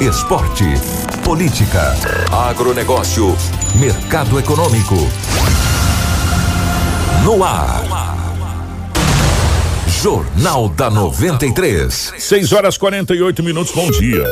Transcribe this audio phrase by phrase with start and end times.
[0.00, 0.64] Esporte.
[1.22, 1.94] Política.
[2.32, 3.36] Agronegócio.
[3.74, 4.96] Mercado econômico.
[7.22, 7.84] No ar.
[9.86, 12.14] Jornal da 93.
[12.16, 14.24] 6 horas 48 minutos, bom dia.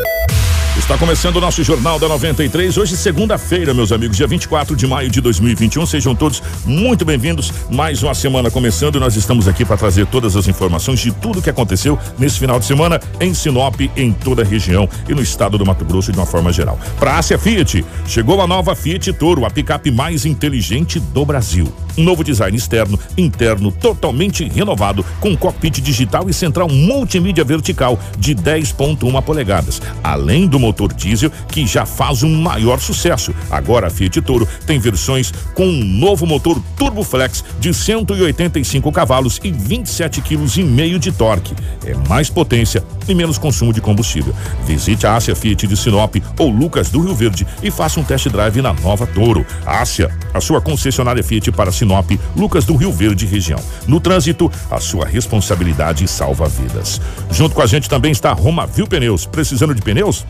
[0.78, 5.10] Está começando o nosso Jornal da 93, hoje segunda-feira, meus amigos, dia 24 de maio
[5.10, 5.84] de 2021.
[5.84, 7.52] Sejam todos muito bem-vindos.
[7.68, 11.42] Mais uma semana começando e nós estamos aqui para trazer todas as informações de tudo
[11.42, 15.58] que aconteceu nesse final de semana em Sinop, em toda a região e no estado
[15.58, 16.78] do Mato Grosso de uma forma geral.
[16.98, 21.70] Para Ásia Fiat, chegou a nova Fiat Toro, a picape mais inteligente do Brasil.
[21.98, 28.36] Um novo design externo, interno, totalmente renovado, com cockpit digital e central multimídia vertical de
[28.36, 33.34] 10.1 polegadas, além do motor diesel que já faz um maior sucesso.
[33.50, 39.40] Agora a Fiat Toro tem versões com um novo motor Turbo Flex de 185 cavalos
[39.42, 41.54] e 27 kg de torque.
[41.84, 44.34] É mais potência e menos consumo de combustível.
[44.66, 48.28] Visite a Ásia Fiat de Sinop ou Lucas do Rio Verde e faça um test
[48.28, 49.46] drive na nova Toro.
[49.64, 53.60] Ásia, a sua concessionária Fiat para Sinop, Lucas do Rio Verde região.
[53.86, 57.00] No trânsito, a sua responsabilidade salva vidas.
[57.30, 59.24] Junto com a gente também está Roma Viu Pneus.
[59.26, 60.24] Precisando de pneus?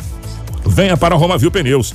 [0.69, 1.95] Venha para a Roma Viu Pneus.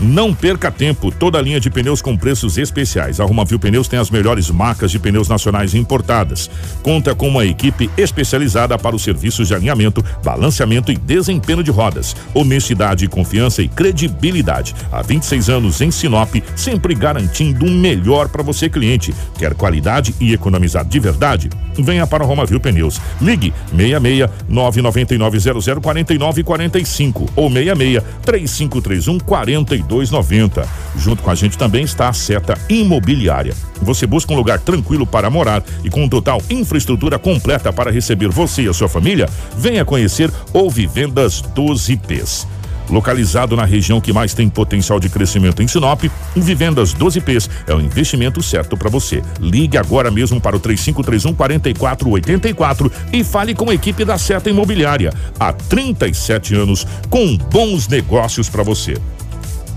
[0.00, 3.20] Não perca tempo, toda a linha de pneus com preços especiais.
[3.20, 6.50] A Romavil Pneus tem as melhores marcas de pneus nacionais importadas.
[6.82, 12.16] Conta com uma equipe especializada para os serviços de alinhamento, balanceamento e desempenho de rodas.
[12.34, 14.74] Honestidade, confiança e credibilidade.
[14.90, 19.14] Há 26 anos em Sinop, sempre garantindo o melhor para você, cliente.
[19.38, 21.50] Quer qualidade e economizar de verdade?
[21.78, 23.00] Venha para a Romavil Pneus.
[23.20, 30.66] Ligue 66 999 00 49 45 ou 66 3531 42 3290.
[30.96, 33.54] Junto com a gente também está a Seta Imobiliária.
[33.80, 38.62] Você busca um lugar tranquilo para morar e com total infraestrutura completa para receber você
[38.62, 39.28] e a sua família?
[39.56, 42.46] Venha conhecer o Vivendas 12Ps.
[42.90, 46.04] Localizado na região que mais tem potencial de crescimento em Sinop,
[46.36, 49.22] o Vivendas 12Ps é o investimento certo para você.
[49.40, 55.12] Ligue agora mesmo para o 3531 4484 e fale com a equipe da Seta Imobiliária.
[55.38, 58.96] Há 37 anos com bons negócios para você.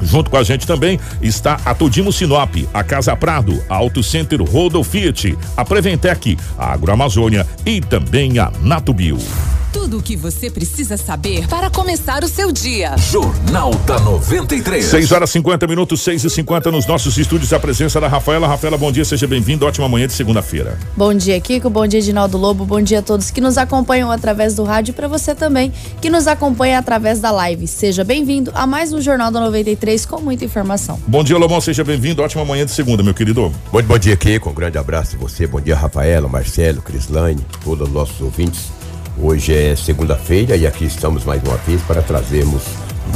[0.01, 4.41] Junto com a gente também está a Todimo Sinop, a Casa Prado, a Auto Center
[4.41, 9.17] Rodo Fiat, a Preventec, a Agroamazônia e também a Natubio.
[9.75, 12.95] Tudo o que você precisa saber para começar o seu dia.
[12.97, 14.85] Jornal da 93.
[14.85, 17.51] 6 horas 50 minutos, 6 e 50 nos nossos estúdios.
[17.51, 18.47] A presença da Rafaela.
[18.47, 19.65] Rafaela, bom dia, seja bem-vindo.
[19.65, 20.79] Ótima manhã de segunda-feira.
[20.95, 21.69] Bom dia, Kiko.
[21.69, 22.63] Bom dia, Edinaldo Lobo.
[22.63, 26.09] Bom dia a todos que nos acompanham através do rádio e para você também que
[26.09, 27.67] nos acompanha através da live.
[27.67, 30.99] Seja bem-vindo a mais um Jornal da 93 com muita informação.
[31.07, 32.21] Bom dia, Lobão, seja bem-vindo.
[32.21, 33.53] Ótima manhã de segunda, meu querido.
[33.71, 34.49] Bom, bom dia, Kiko.
[34.49, 35.45] Um grande abraço a você.
[35.45, 38.71] Bom dia, Rafaela, Marcelo, Crislane, todos os nossos ouvintes.
[39.17, 42.63] Hoje é segunda-feira e aqui estamos mais uma vez para trazermos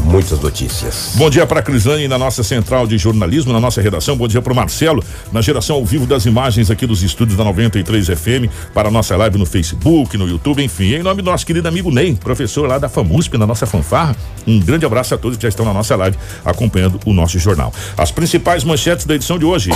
[0.04, 1.14] muitas notícias.
[1.16, 4.16] Bom dia para a Crislane na nossa central de jornalismo, na nossa redação.
[4.16, 7.44] Bom dia para o Marcelo, na geração ao vivo das imagens aqui dos estúdios da
[7.44, 10.96] 93 FM, para a nossa live no Facebook, no YouTube, enfim.
[10.96, 14.16] Em nome do nosso querido amigo Ney, professor lá da FAMUSP, na nossa fanfarra.
[14.48, 17.74] Um grande abraço a todos que já estão na nossa live acompanhando o nosso jornal.
[17.98, 19.72] As principais manchetes da edição de hoje.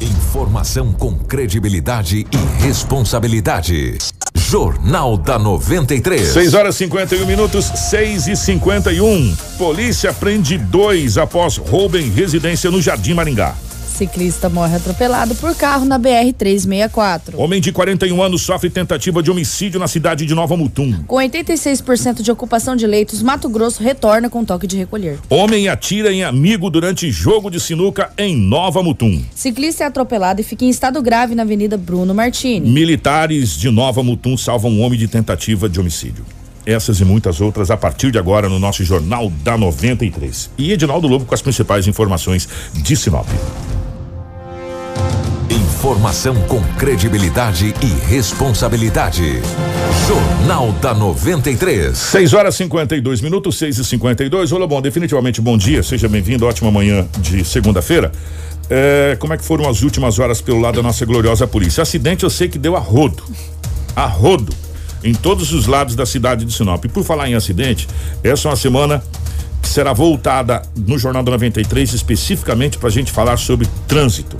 [0.00, 4.15] Informação com credibilidade e responsabilidade.
[4.48, 6.28] Jornal da 93.
[6.28, 9.34] 6 horas 51 minutos, 6 e 51.
[9.58, 13.56] Polícia prende dois após roubo em residência no Jardim Maringá.
[13.96, 17.34] Ciclista morre atropelado por carro na BR-364.
[17.34, 21.02] Homem de 41 anos sofre tentativa de homicídio na cidade de Nova Mutum.
[21.06, 25.18] Com 86% de ocupação de leitos, Mato Grosso retorna com toque de recolher.
[25.30, 29.22] Homem atira em amigo durante jogo de sinuca em Nova Mutum.
[29.34, 32.68] Ciclista é atropelado e fica em estado grave na Avenida Bruno Martini.
[32.68, 36.22] Militares de Nova Mutum salvam um homem de tentativa de homicídio.
[36.66, 40.50] Essas e muitas outras a partir de agora no nosso Jornal da 93.
[40.58, 43.26] E Edinaldo Lobo com as principais informações de Sinop.
[45.76, 49.42] Informação com credibilidade e responsabilidade.
[50.08, 51.96] Jornal da 93.
[51.96, 56.70] 6 horas 52 minutos, 6 e 52 Olá, bom, definitivamente bom dia, seja bem-vindo, ótima
[56.70, 58.10] manhã de segunda-feira.
[58.70, 61.82] É, como é que foram as últimas horas pelo lado da nossa gloriosa polícia?
[61.82, 63.22] Acidente eu sei que deu a rodo.
[63.94, 64.54] A rodo.
[65.04, 66.86] Em todos os lados da cidade de Sinop.
[66.86, 67.86] E por falar em acidente,
[68.24, 69.04] essa é uma semana
[69.62, 74.38] será voltada no Jornal da 93 especificamente para a gente falar sobre trânsito.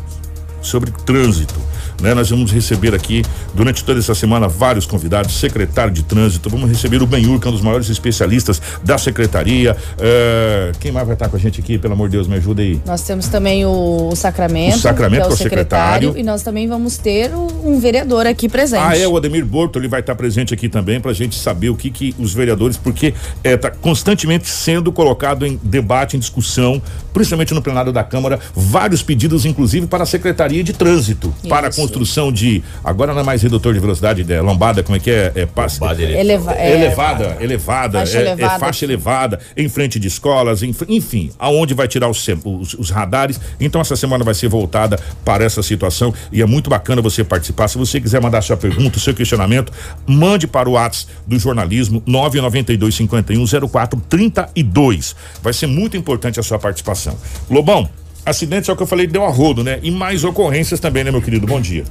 [0.66, 1.54] Sobre trânsito.
[2.00, 2.14] Né?
[2.14, 3.22] Nós vamos receber aqui,
[3.54, 7.50] durante toda essa semana, vários convidados, secretário de trânsito, vamos receber o Benhur, que é
[7.50, 9.76] um dos maiores especialistas da secretaria.
[9.98, 12.62] É, quem mais vai estar com a gente aqui, pelo amor de Deus, me ajuda
[12.62, 12.80] aí.
[12.86, 16.08] Nós temos também o, o Sacramento, O Sacramento, que é é o secretário.
[16.08, 18.82] secretário, e nós também vamos ter um vereador aqui presente.
[18.82, 21.70] Ah, é, o Ademir Borto, ele vai estar presente aqui também para a gente saber
[21.70, 26.80] o que que os vereadores, porque está constantemente sendo colocado em debate, em discussão,
[27.12, 31.80] principalmente no plenário da Câmara, vários pedidos, inclusive, para a Secretaria de Trânsito, para Isso.
[31.88, 35.32] Construção de, agora não é mais redutor de velocidade, é lombada, como é que é?
[35.34, 38.58] É, passe, ele- Eleva- é, elevada, elevada, Faixa é, é elevada.
[38.58, 43.40] faixa elevada, em frente de escolas, enfim, aonde vai tirar os, os, os radares.
[43.60, 47.68] Então essa semana vai ser voltada para essa situação e é muito bacana você participar.
[47.68, 49.72] Se você quiser mandar sua pergunta, seu questionamento,
[50.06, 55.14] mande para o WhatsApp do jornalismo 992 51 04 32.
[55.42, 57.16] Vai ser muito importante a sua participação.
[57.50, 57.88] Lobão,
[58.26, 59.78] acidente, é o que eu falei, deu a rodo, né?
[59.82, 61.46] E mais ocorrências também, né, meu querido?
[61.46, 61.84] Bom dia.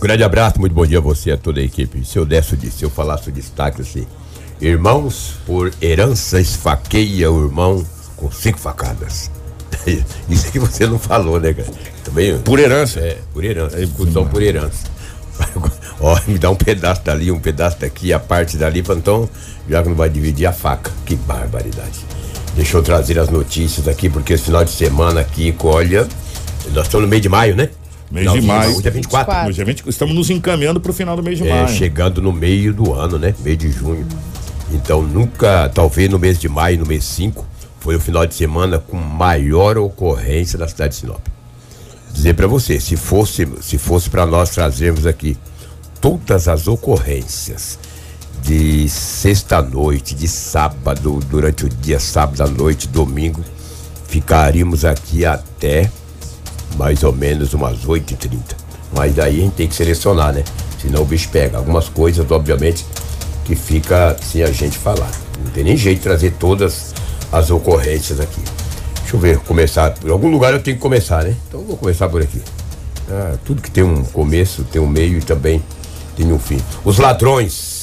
[0.00, 2.04] Grande abraço, muito bom dia a você, a toda a equipe.
[2.04, 4.06] Se eu desse, se eu falasse o destaque assim,
[4.60, 7.84] irmãos por herança esfaqueia o irmão
[8.16, 9.30] com cinco facadas.
[10.28, 11.68] Isso que você não falou, né, cara?
[12.04, 12.38] Também.
[12.38, 13.00] Por herança.
[13.00, 13.78] É, por herança.
[13.78, 14.86] Discussão por herança.
[16.00, 19.28] Ó, me dá um pedaço dali, um pedaço daqui, a parte dali, então,
[19.68, 20.90] já que não vai dividir a faca.
[21.04, 22.04] Que barbaridade.
[22.56, 26.08] Deixa eu trazer as notícias aqui, porque esse final de semana aqui, olha,
[26.72, 27.68] nós estamos no meio de maio, né?
[28.10, 28.76] Mês de maio.
[28.76, 29.26] Hoje é 24.
[29.34, 29.48] 24.
[29.50, 31.68] Hoje é 20 estamos nos encaminhando para o final do mês de É, maio.
[31.68, 33.34] chegando no meio do ano, né?
[33.40, 34.06] Meio de junho.
[34.72, 37.44] Então nunca, talvez no mês de maio, no mês 5,
[37.80, 41.20] foi o final de semana com maior ocorrência na cidade de Sinop.
[42.12, 45.36] Dizer pra você, se fosse, se fosse para nós trazermos aqui
[46.00, 47.78] todas as ocorrências
[48.42, 53.42] de sexta-noite, de sábado, durante o dia, sábado à noite, domingo,
[54.08, 55.90] ficaríamos aqui até
[56.76, 58.40] mais ou menos umas 8h30.
[58.92, 60.44] Mas daí a gente tem que selecionar, né?
[60.80, 61.58] Senão o bicho pega.
[61.58, 62.84] Algumas coisas, obviamente,
[63.44, 65.10] que fica sem a gente falar.
[65.44, 66.94] Não tem nem jeito de trazer todas
[67.32, 68.40] as ocorrências aqui.
[69.00, 69.92] Deixa eu ver, começar.
[69.92, 71.34] Por algum lugar eu tenho que começar, né?
[71.48, 72.40] Então eu vou começar por aqui.
[73.08, 75.62] Ah, tudo que tem um começo, tem um meio e também
[76.16, 76.58] tem um fim.
[76.84, 77.75] Os ladrões,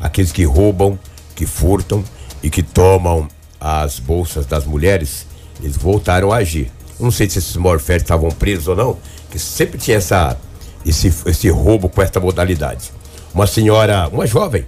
[0.00, 0.98] aqueles que roubam,
[1.36, 2.02] que furtam
[2.42, 3.28] e que tomam
[3.60, 5.26] as bolsas das mulheres,
[5.62, 6.70] eles voltaram a agir.
[6.98, 8.98] Não sei se esses morféticos estavam presos ou não,
[9.30, 10.36] que sempre tinha essa,
[10.84, 12.92] esse, esse roubo com essa modalidade.
[13.34, 14.64] Uma senhora, uma jovem,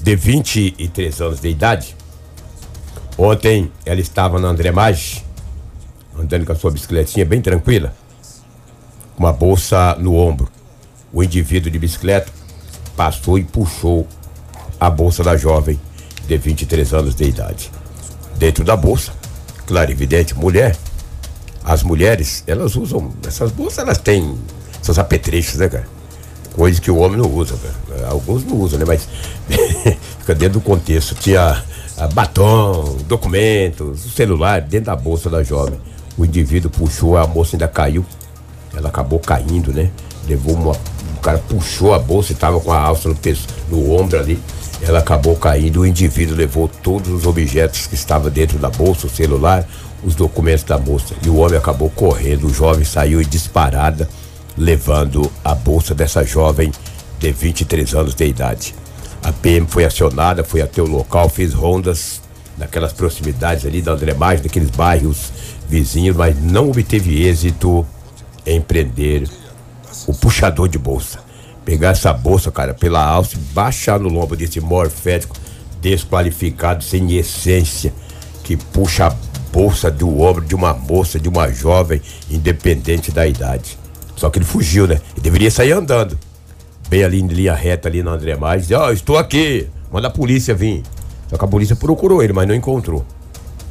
[0.00, 1.96] de 23 anos de idade,
[3.16, 5.24] ontem ela estava na André Maggi,
[6.18, 7.94] andando com a sua bicicletinha bem tranquila,
[9.16, 10.48] com uma bolsa no ombro.
[11.12, 12.32] O indivíduo de bicicleta
[12.96, 14.06] passou e puxou
[14.82, 15.78] a bolsa da jovem
[16.26, 17.70] de 23 anos de idade.
[18.36, 19.12] Dentro da bolsa,
[19.64, 20.76] claro, evidente, mulher.
[21.64, 24.36] As mulheres, elas usam, essas bolsas elas têm
[24.82, 25.86] seus apetrechos, né, cara?
[26.54, 28.08] Coisas que o homem não usa, cara.
[28.08, 28.84] Alguns não usam, né?
[28.84, 29.08] Mas
[30.18, 31.14] fica dentro do contexto.
[31.14, 31.62] Tinha
[31.96, 35.78] ah, batom, documentos, celular dentro da bolsa da jovem.
[36.18, 38.04] O indivíduo puxou, a moça ainda caiu.
[38.74, 39.92] Ela acabou caindo, né?
[40.26, 40.72] Levou uma.
[40.72, 44.42] O cara puxou a bolsa e tava com a alça no, peso, no ombro ali.
[44.82, 45.80] Ela acabou caindo.
[45.80, 49.66] O indivíduo levou todos os objetos que estavam dentro da bolsa, o celular,
[50.02, 51.14] os documentos da moça.
[51.24, 52.48] E o homem acabou correndo.
[52.48, 54.08] O jovem saiu disparada,
[54.56, 56.72] levando a bolsa dessa jovem
[57.18, 58.74] de 23 anos de idade.
[59.22, 62.20] A PM foi acionada, foi até o local, fez rondas
[62.58, 65.32] naquelas proximidades ali da André Maggi, daqueles bairros
[65.68, 67.86] vizinhos, mas não obteve êxito
[68.44, 69.28] em prender
[70.08, 71.20] o puxador de bolsa.
[71.64, 75.36] Pegar essa bolsa, cara, pela alça e baixar no lombo desse morfético
[75.80, 77.92] desqualificado, sem essência,
[78.44, 79.14] que puxa a
[79.52, 82.00] bolsa do ombro de uma moça, de uma jovem,
[82.30, 83.78] independente da idade.
[84.16, 85.00] Só que ele fugiu, né?
[85.16, 86.18] E deveria sair andando.
[86.88, 90.54] Bem ali em linha reta ali na André Mais, ó, estou aqui, manda a polícia
[90.54, 90.82] vir.
[91.28, 93.04] Só que a polícia procurou ele, mas não encontrou.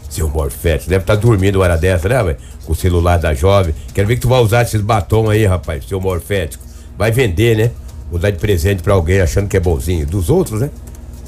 [0.10, 2.38] Seu Morfete, deve estar dormindo uma hora dessa, né, velho?
[2.66, 3.74] Com o celular da jovem.
[3.94, 6.64] Quero ver que tu vai usar esses batom aí, rapaz, seu Morfético.
[6.98, 7.72] Vai vender, né?
[8.12, 10.06] Vou dar de presente pra alguém achando que é bonzinho.
[10.06, 10.70] Dos outros, né?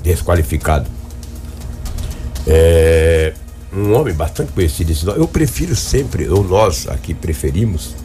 [0.04, 0.86] Desqualificado.
[2.46, 3.34] É.
[3.76, 5.20] Um homem bastante conhecido esse nome.
[5.20, 7.96] Eu prefiro sempre, ou nós aqui preferimos,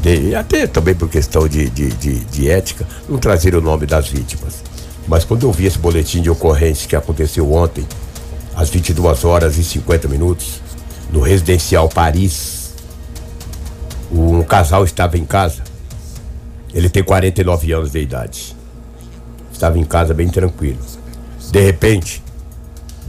[0.00, 4.08] de- até também por questão de, de, de, de ética, não trazer o nome das
[4.08, 4.62] vítimas.
[5.06, 7.86] Mas quando eu vi esse boletim de ocorrência que aconteceu ontem,
[8.56, 10.62] às 22 horas e 50 minutos,
[11.12, 12.72] no residencial Paris.
[14.10, 15.62] Um casal estava em casa.
[16.78, 18.56] Ele tem 49 anos de idade.
[19.52, 20.78] Estava em casa bem tranquilo.
[21.50, 22.22] De repente,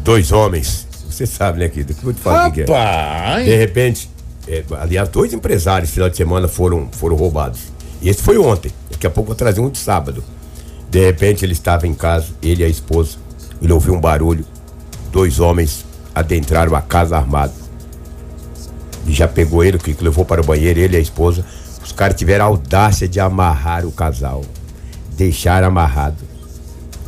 [0.03, 1.93] dois homens você sabe, né, Kiko?
[2.03, 3.43] Eu te falo que que é.
[3.43, 4.09] De repente,
[4.47, 7.59] é, aliás, dois empresários final de semana foram, foram roubados.
[8.01, 8.71] E esse foi ontem.
[8.89, 10.23] Daqui a pouco eu vou trazer um de sábado.
[10.89, 13.17] De repente ele estava em casa, ele e a esposa.
[13.61, 14.45] Ele ouviu um barulho.
[15.11, 15.85] Dois homens
[16.15, 17.55] adentraram a casa armados.
[19.05, 21.45] E já pegou ele, o que levou para o banheiro, ele e a esposa.
[21.89, 24.45] Os caras tiveram a audácia de amarrar o casal.
[25.17, 26.23] Deixaram amarrado.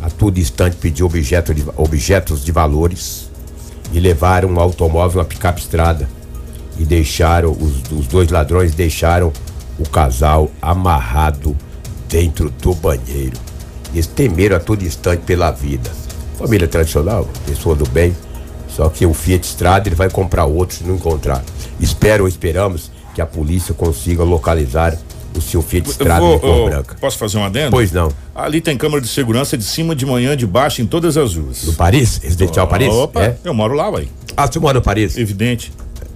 [0.01, 3.29] A todo instante pediu objeto de- objetos de valores.
[3.93, 6.09] E levaram um automóvel, uma picape estrada.
[6.79, 9.31] E deixaram, os, os dois ladrões deixaram
[9.77, 11.55] o casal amarrado
[12.09, 13.37] dentro do banheiro.
[13.93, 15.91] Eles temeram a todo instante pela vida.
[16.39, 18.17] Família tradicional, pessoa do bem.
[18.67, 21.43] Só que o Fiat Strada ele vai comprar outro se não encontrar.
[21.79, 24.97] Espero esperamos que a polícia consiga localizar
[25.35, 26.95] o seu Fiat Strada vou- de cor ô, branca.
[26.99, 27.71] Posso fazer um adendo?
[27.71, 28.11] Pois não.
[28.35, 31.63] Ali tem câmera de segurança de cima, de manhã, de baixo, em todas as ruas.
[31.63, 32.17] No Paris?
[32.21, 32.89] Residencial Paris?
[32.93, 33.35] Opa, É?
[33.43, 34.05] eu moro lá, ué.
[34.35, 35.17] Ah, você mora no Paris?
[35.17, 35.71] Evidente.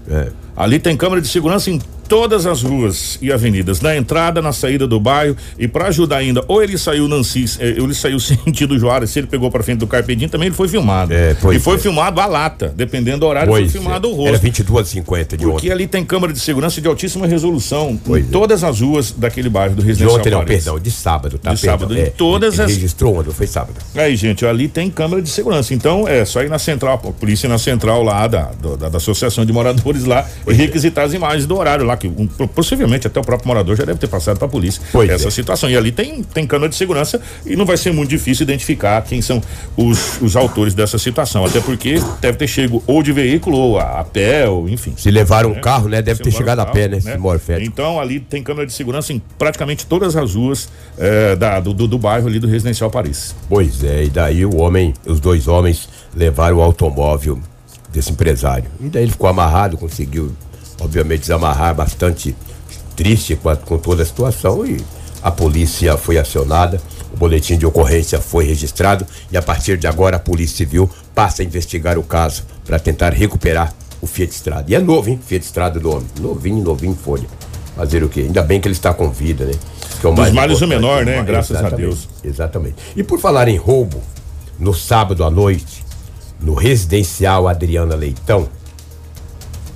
[0.10, 0.32] É.
[0.56, 4.88] Ali tem câmera de segurança em todas as ruas e avenidas, na entrada, na saída
[4.88, 9.10] do bairro e para ajudar ainda, ou ele saiu Nancis, eh, ele saiu sentido Juárez,
[9.10, 11.14] se ele pegou para frente do Carpedim, também ele foi filmado.
[11.14, 11.80] É, pois e foi é.
[11.80, 14.12] filmado a lata, dependendo do horário, Pois foi filmado é.
[14.12, 14.30] o rosto.
[14.30, 15.72] Era 22h50 de Porque ontem.
[15.72, 18.32] ali tem câmera de segurança de altíssima resolução Pois em é.
[18.32, 20.64] todas as ruas daquele bairro do De Residencial ontem não, Paris.
[20.64, 21.54] perdão, de sábado, tá?
[21.54, 23.32] De Perdão, sábado, em todas ele as- Registrou onde?
[23.32, 23.76] Foi sábado.
[23.96, 25.74] Aí, gente, ali tem câmera de segurança.
[25.74, 29.46] Então, é só ir na central, a polícia na central lá da, da, da Associação
[29.46, 30.54] de Moradores lá e é.
[30.54, 34.00] requisitar as imagens do horário lá, que um, possivelmente até o próprio morador já deve
[34.00, 35.32] ter passado pra polícia Pois essa é.
[35.32, 35.70] situação.
[35.70, 39.22] E ali tem, tem câmera de segurança e não vai ser muito difícil identificar quem
[39.22, 39.42] são
[39.76, 41.46] os, os autores dessa situação.
[41.46, 44.94] Até porque deve ter chego ou de veículo, ou a, a pé, ou enfim.
[44.98, 45.60] Se levaram né?
[45.60, 46.02] carro, né?
[46.02, 47.18] Deve Se ter chegado a tal, pé, né?
[47.18, 47.68] Morfético.
[47.68, 51.88] Então ali tem câmera de segurança em praticamente todas as ruas eh, da, do, do,
[51.88, 53.36] do bairro ali do Residencial Paris.
[53.50, 57.40] Pois é, e daí o homem, os dois homens levaram o automóvel
[57.92, 58.66] desse empresário.
[58.82, 60.32] E daí ele ficou amarrado, conseguiu,
[60.80, 62.36] obviamente, desamarrar bastante
[62.96, 64.78] triste com, a- com toda a situação e
[65.22, 66.80] a polícia foi acionada,
[67.14, 71.42] o boletim de ocorrência foi registrado e a partir de agora a Polícia Civil passa
[71.42, 74.66] a investigar o caso para tentar recuperar o Fiat Strada.
[74.72, 75.20] E é novo, hein?
[75.26, 76.06] Fiat Strada do homem.
[76.20, 77.26] Novinho, novinho folha.
[77.76, 78.22] Fazer o quê?
[78.22, 79.54] Ainda bem que ele está com vida, né?
[80.00, 81.24] Que é o Dos males o menor, né?
[81.24, 82.10] Graças a Exatamente, Deus.
[82.24, 82.76] Exatamente.
[82.96, 84.02] E por falar em roubo,
[84.60, 85.84] no sábado à noite,
[86.40, 88.48] no residencial Adriana Leitão,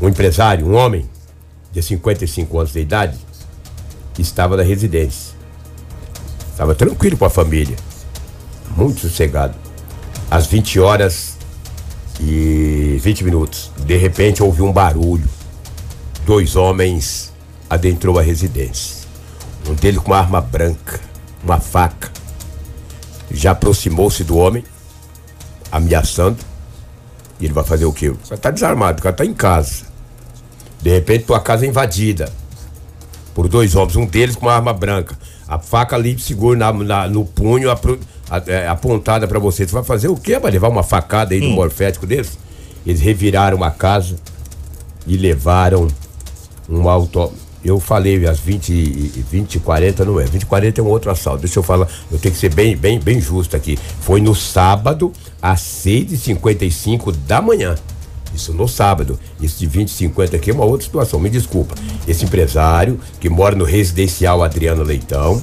[0.02, 1.10] um empresário, um homem
[1.72, 3.18] de 55 anos de idade,
[4.18, 5.36] estava na residência.
[6.52, 7.76] Estava tranquilo com a família,
[8.76, 9.56] muito sossegado.
[10.30, 11.38] Às 20 horas
[12.20, 15.28] e 20 minutos, de repente houve um barulho.
[16.26, 17.34] Dois homens
[17.70, 19.08] adentrou a residência.
[19.68, 21.00] Um deles com uma arma branca,
[21.44, 22.12] uma faca.
[23.32, 24.64] Já aproximou-se do homem,
[25.72, 26.38] ameaçando.
[27.40, 28.10] E ele vai fazer o quê?
[28.10, 29.89] O cara tá desarmado, o cara tá em casa.
[30.82, 32.32] De repente, tua casa é invadida
[33.34, 35.18] por dois homens, um deles com uma arma branca.
[35.48, 39.66] A faca ali segura na, na- no punho, apro- a- é, apontada pra você.
[39.68, 40.38] Você vai fazer o quê?
[40.40, 42.38] Vai levar uma facada aí do morfético desse?
[42.86, 44.16] Eles reviraram a casa
[45.08, 45.88] e levaram
[46.70, 47.32] um auto.
[47.64, 50.24] Eu falei às 20 e 20 e 40, não é?
[50.24, 51.40] 20 e 40 é um outro assalto.
[51.42, 53.78] Deixa eu falar, eu tenho que ser bem, bem, bem justo aqui.
[54.02, 57.76] Foi no sábado, às 6h55 da manhã.
[58.34, 59.20] Isso no sábado.
[59.42, 61.76] Isso de 20 e 50 aqui é uma outra situação, me desculpa.
[62.08, 65.42] Esse empresário que mora no residencial Adriano Leitão,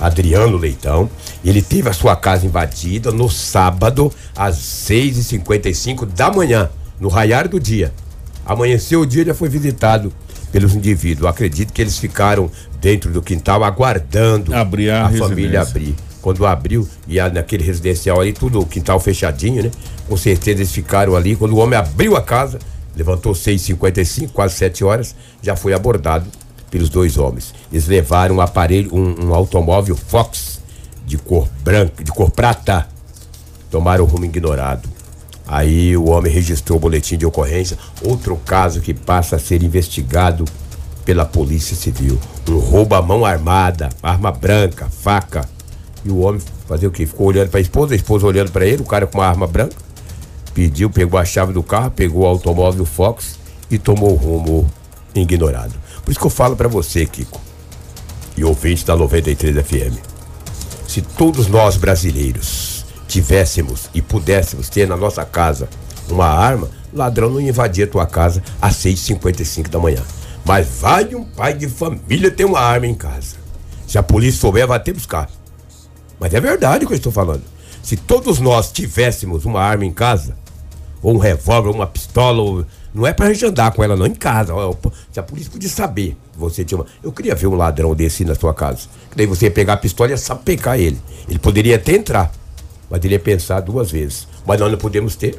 [0.00, 1.10] Adriano Leitão,
[1.44, 7.58] ele teve a sua casa invadida no sábado, às 6h55 da manhã, no raiar do
[7.58, 7.92] dia.
[8.46, 10.12] Amanheceu o dia já foi visitado
[10.52, 11.22] pelos indivíduos.
[11.24, 15.60] Eu acredito que eles ficaram dentro do quintal aguardando Abrir a família residência.
[15.60, 15.94] abrir.
[16.28, 19.70] Quando abriu, e naquele residencial ali, tudo o quintal fechadinho, né?
[20.06, 21.34] Com certeza eles ficaram ali.
[21.34, 22.58] Quando o homem abriu a casa,
[22.94, 26.26] levantou 6h55, quase 7 horas, já foi abordado
[26.70, 27.54] pelos dois homens.
[27.72, 30.60] Eles levaram um aparelho, um, um automóvel Fox
[31.06, 32.86] de cor branca, de cor prata,
[33.70, 34.86] tomaram o rumo ignorado.
[35.46, 37.78] Aí o homem registrou o boletim de ocorrência.
[38.02, 40.44] Outro caso que passa a ser investigado
[41.06, 42.20] pela Polícia Civil.
[42.46, 45.48] Um roubo à mão armada, arma branca, faca.
[46.08, 47.04] E o homem fazer o quê?
[47.04, 49.46] Ficou olhando para a esposa, a esposa olhando para ele, o cara com uma arma
[49.46, 49.76] branca.
[50.54, 53.38] Pediu, pegou a chave do carro, pegou o automóvel Fox
[53.70, 54.66] e tomou rumo
[55.14, 55.74] ignorado.
[56.02, 57.38] Por isso que eu falo para você, Kiko,
[58.38, 59.98] e ouvinte da 93 FM.
[60.88, 65.68] Se todos nós brasileiros tivéssemos e pudéssemos ter na nossa casa
[66.08, 70.02] uma arma, ladrão não invadia tua casa às 6h55 da manhã.
[70.42, 73.36] Mas vai um pai de família ter uma arma em casa.
[73.86, 75.28] Se a polícia souber, vai até buscar.
[76.18, 77.42] Mas é verdade o que eu estou falando.
[77.82, 80.36] Se todos nós tivéssemos uma arma em casa,
[81.02, 82.66] ou um revólver, ou uma pistola, ou...
[82.92, 84.52] não é pra gente andar com ela não em casa.
[85.12, 86.86] Se a polícia podia saber você tinha uma...
[87.02, 88.86] Eu queria ver um ladrão desse na sua casa.
[89.14, 90.98] Daí você ia pegar a pistola e ia sapecar ele.
[91.28, 92.30] Ele poderia até entrar,
[92.88, 94.28] mas ele ia pensar duas vezes.
[94.46, 95.38] Mas nós não podemos ter.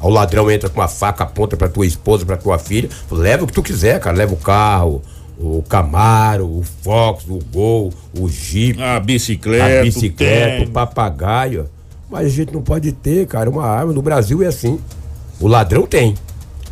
[0.00, 3.46] O ladrão entra com uma faca, aponta pra tua esposa, pra tua filha, leva o
[3.46, 4.16] que tu quiser, cara.
[4.16, 5.02] Leva o carro,
[5.38, 9.80] o Camaro, o Fox, o Gol, o Jeep, A bicicleta.
[9.80, 11.68] a bicicleta, o papagaio.
[12.10, 13.92] Mas a gente não pode ter, cara, uma arma.
[13.92, 14.78] No Brasil é assim.
[15.40, 16.14] O ladrão tem.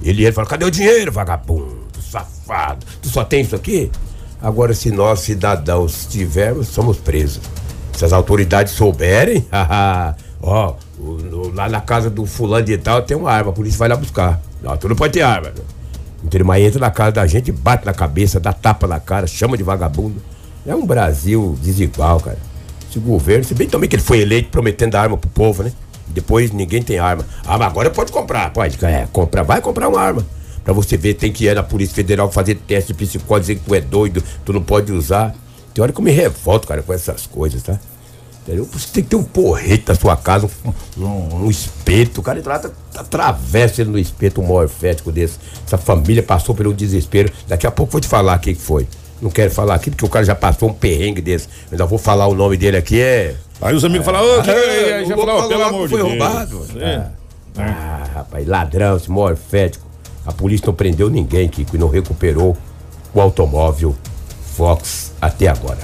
[0.02, 2.86] Ele, ele fala, cadê o dinheiro, vagabundo, safado?
[3.02, 3.90] Tu só tem isso aqui?
[4.40, 7.40] Agora, se nós, cidadãos, tivermos, somos presos.
[7.92, 9.44] Se as autoridades souberem,
[10.42, 10.74] ó,
[11.54, 14.40] lá na casa do fulano de tal tem uma arma, a polícia vai lá buscar.
[14.62, 15.48] Não, tu não pode ter arma.
[15.48, 15.54] né?
[16.24, 16.46] Entendeu?
[16.46, 19.62] Mas entra na casa da gente, bate na cabeça, dá tapa na cara, chama de
[19.62, 20.22] vagabundo.
[20.66, 22.38] É um Brasil desigual, cara.
[22.88, 25.72] Esse governo, se bem também que ele foi eleito prometendo arma pro povo, né?
[26.08, 27.26] Depois ninguém tem arma.
[27.44, 28.50] Ah, mas agora pode comprar.
[28.50, 29.06] Pode, é.
[29.46, 30.24] Vai comprar uma arma.
[30.64, 33.64] Pra você ver, tem que ir na Polícia Federal fazer teste de psicose, dizer que
[33.66, 35.34] tu é doido, tu não pode usar.
[35.74, 37.78] Tem hora que eu me revolto, cara, com essas coisas, tá?
[38.46, 38.68] Entendeu?
[38.72, 40.48] Você tem que ter um porrete na sua casa,
[40.96, 42.20] um, um, um espeto.
[42.20, 45.38] O cara entra lá, tá- atravessa ele no espeto, um morfético desse.
[45.66, 47.32] Essa família passou pelo desespero.
[47.48, 48.86] Daqui a pouco eu vou te falar o que foi.
[49.22, 51.46] Não quero falar aqui porque o cara já passou um perrengue desse.
[51.46, 53.34] Eu ainda vou falar o nome dele aqui, é.
[53.62, 56.10] Aí os amigos falam, ô, que- É, aí já falou pelo amor de foi Deus.
[56.10, 56.66] roubado.
[56.80, 57.06] É.
[57.56, 59.86] Ah, rapaz, ladrão, esse morfético.
[60.26, 62.54] A polícia não prendeu ninguém, Kiko, e não recuperou
[63.14, 63.94] o automóvel
[64.54, 65.78] Fox até agora.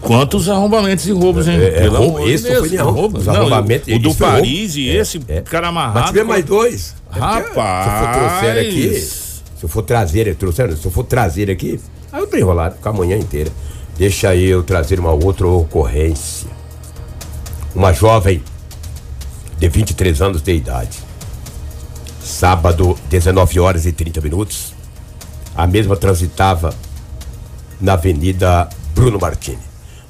[0.00, 1.58] Quantos arrombamentos e roubos, hein?
[1.60, 4.24] É, é, roubo, esse foi arrombo, os Não, arrombamentos, O do roubo.
[4.24, 5.40] Paris e É, esse é.
[5.42, 6.06] cara Mas amarrado.
[6.08, 6.94] tiver mais dois.
[7.10, 7.84] Rapaz.
[7.84, 11.50] Se eu for trouxer aqui, se eu for trazer, ele trouxeram, se eu for trazer
[11.50, 11.78] aqui,
[12.10, 13.50] aí eu tô enrolado, ficar a manhã inteira.
[13.98, 16.48] Deixa eu trazer uma outra ocorrência.
[17.74, 18.42] Uma jovem
[19.58, 20.98] de 23 anos de idade.
[22.22, 24.72] Sábado, 19 horas e 30 minutos.
[25.54, 26.72] A mesma transitava
[27.80, 29.58] na Avenida Bruno Martini.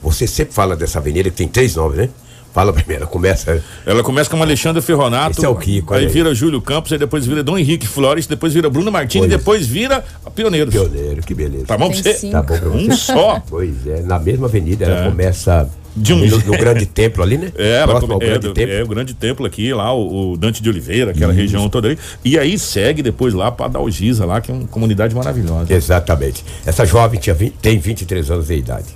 [0.02, 2.08] Você sempre fala dessa avenida que tem três nomes, né?
[2.52, 3.62] Fala primeiro, começa.
[3.86, 5.36] Ela começa com Alexandre Ferronato.
[5.38, 6.10] Esse é o Kiko, Aí aí.
[6.10, 9.30] vira Júlio Campos, aí depois vira Dom Henrique Flores, depois vira Bruno Martins, Pois.
[9.30, 10.74] depois vira Pioneiros.
[10.74, 11.66] Pioneiro, que beleza.
[11.66, 12.14] Tá bom pra você?
[12.14, 12.32] cinco.
[12.32, 12.86] Tá bom pra você.
[12.88, 13.40] Um só.
[13.48, 15.04] Pois é, na mesma avenida ela É.
[15.08, 17.52] começa De um no, no grande templo ali, né?
[17.58, 18.74] É, ela Próximo ao é, grande do- templo.
[18.74, 21.98] é o grande templo aqui, lá, o, o Dante de Oliveira, aquela região toda ali.
[22.24, 25.72] E aí segue depois lá pra Dalgisa, lá, que é uma comunidade maravilhosa.
[25.72, 26.44] Exatamente.
[26.66, 28.86] Essa jovem tinha 20 tem 23 anos de idade.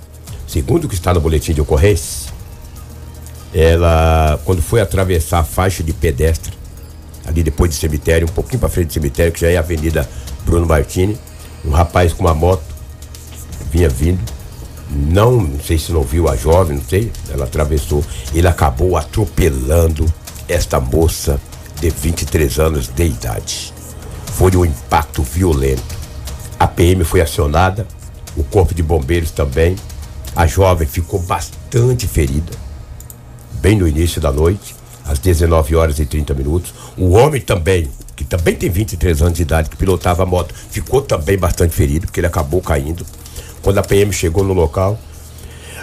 [0.55, 2.31] Segundo o que está no boletim de ocorrência,
[3.53, 6.53] ela, quando foi atravessar a faixa de pedestre,
[7.25, 10.09] ali depois do cemitério, um pouquinho para frente do cemitério, que já é a Avenida
[10.45, 11.17] Bruno Martini,
[11.65, 12.63] um rapaz com uma moto
[13.69, 14.23] vinha vindo.
[14.89, 17.11] Não, não sei se não viu a jovem, não sei.
[17.29, 18.01] Ela atravessou.
[18.33, 20.05] Ele acabou atropelando
[20.47, 21.37] esta moça
[21.81, 23.73] de 23 anos de idade.
[24.27, 25.97] Foi um impacto violento.
[26.57, 27.85] A PM foi acionada,
[28.37, 29.75] o corpo de bombeiros também.
[30.35, 32.51] A jovem ficou bastante ferida.
[33.61, 36.73] Bem no início da noite, às 19 horas e 30 minutos.
[36.97, 41.01] O homem também, que também tem 23 anos de idade, que pilotava a moto, ficou
[41.01, 43.05] também bastante ferido, porque ele acabou caindo.
[43.61, 44.99] Quando a PM chegou no local,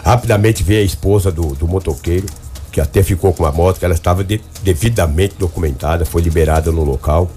[0.05, 2.27] rapidamente veio a esposa do, do motoqueiro,
[2.71, 6.85] que até ficou com a moto, que ela estava de- devidamente documentada, foi liberada no
[6.85, 7.31] local.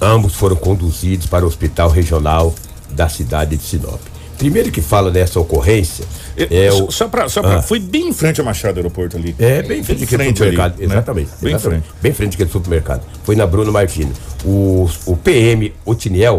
[0.00, 2.54] Ambos foram conduzidos para o hospital regional
[2.90, 4.00] da cidade de Sinop.
[4.38, 6.04] Primeiro que fala nessa ocorrência
[6.36, 6.90] é só, o.
[6.92, 7.62] só pra, só pra- Ah.
[7.62, 9.34] Foi bem em frente ao Machado Aeroporto ali.
[9.38, 10.72] É, bem em frente daquele frente supermercado.
[10.74, 10.94] ali, né?
[10.94, 11.30] Exatamente.
[11.40, 11.84] Bem em frente.
[12.02, 13.02] Bem em frente daquele supermercado.
[13.24, 14.12] Foi na Bruno Martino.
[14.44, 16.38] O, o PM Otiniel,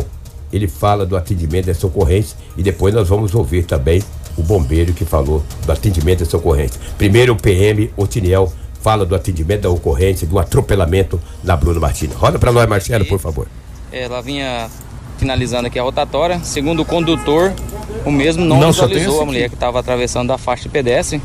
[0.53, 4.03] ele fala do atendimento dessa ocorrência e depois nós vamos ouvir também
[4.37, 6.79] o bombeiro que falou do atendimento dessa ocorrência.
[6.97, 12.13] Primeiro o PM Otiniel fala do atendimento da ocorrência, do atropelamento na Bruno Martino.
[12.13, 13.47] Roda pra nós, Marcelo, por favor.
[13.91, 14.69] Ela vinha
[15.17, 16.39] finalizando aqui a rotatória.
[16.43, 17.53] Segundo o condutor,
[18.05, 19.25] o mesmo não, Não, visualizou a aqui.
[19.25, 21.21] mulher que estava atravessando da faixa de pedestre.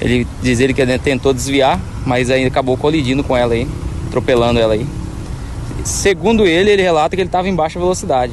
[0.00, 3.66] Ele diz ele que ele tentou desviar, mas aí acabou colidindo com ela aí,
[4.06, 4.86] atropelando ela aí.
[5.84, 8.32] Segundo ele, ele relata que ele estava em baixa velocidade.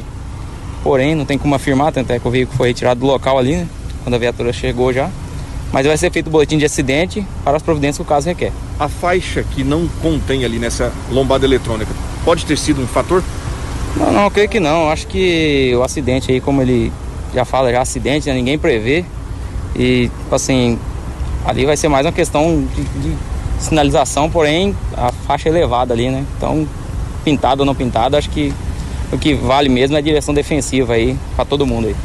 [0.84, 3.56] Porém, não tem como afirmar, tanto é que o veículo foi retirado do local ali,
[3.56, 3.68] né?
[4.04, 5.10] Quando a viatura chegou já.
[5.72, 8.52] Mas vai ser feito o boletim de acidente para as providências que o caso requer.
[8.80, 11.92] A faixa que não contém ali nessa lombada eletrônica
[12.24, 13.24] pode ter sido um fator?
[13.96, 14.90] Não, não, eu creio que não.
[14.90, 16.92] Acho que o acidente aí, como ele
[17.34, 18.36] já fala, já acidente, né?
[18.36, 19.06] ninguém prevê.
[19.76, 20.80] E, tipo assim,
[21.46, 23.16] ali vai ser mais uma questão de, de
[23.60, 26.26] sinalização, porém a faixa elevada ali, né?
[26.38, 26.68] Então,
[27.24, 28.54] pintado ou não pintado, acho que
[29.12, 31.96] o que vale mesmo é a direção defensiva aí para todo mundo aí.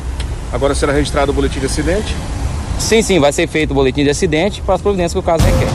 [0.53, 2.15] Agora será registrado o boletim de acidente?
[2.79, 5.45] Sim, sim, vai ser feito o boletim de acidente para as providências que o caso
[5.45, 5.69] requer.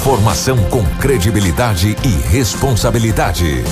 [0.00, 3.62] Informação com credibilidade e responsabilidade.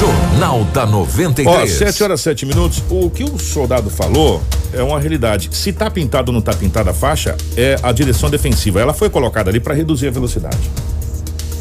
[0.00, 1.46] Jornal da 93.
[1.46, 2.82] Ó, 7 horas 7 minutos.
[2.90, 5.48] O que o soldado falou é uma realidade.
[5.52, 8.80] Se tá pintado ou não tá pintada a faixa, é a direção defensiva.
[8.80, 10.58] Ela foi colocada ali para reduzir a velocidade.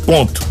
[0.08, 0.42] Ponto.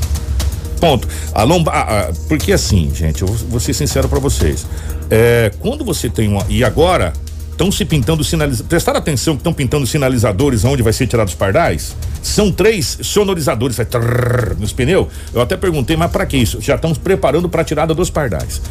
[0.80, 1.08] Ponto.
[1.34, 4.64] A lomba, a- a- porque assim, gente, eu vou- vou ser sincero para vocês.
[5.10, 6.44] É, quando você tem uma.
[6.48, 7.12] E agora
[7.58, 8.68] estão se pintando sinalizadores.
[8.68, 11.96] Prestaram atenção que estão pintando sinalizadores onde vai ser tirados os pardais?
[12.22, 15.08] São três sonorizadores vai trrr, nos pneus.
[15.34, 16.60] Eu até perguntei, mas para que isso?
[16.60, 18.62] Já estamos preparando para a tirada dos pardais.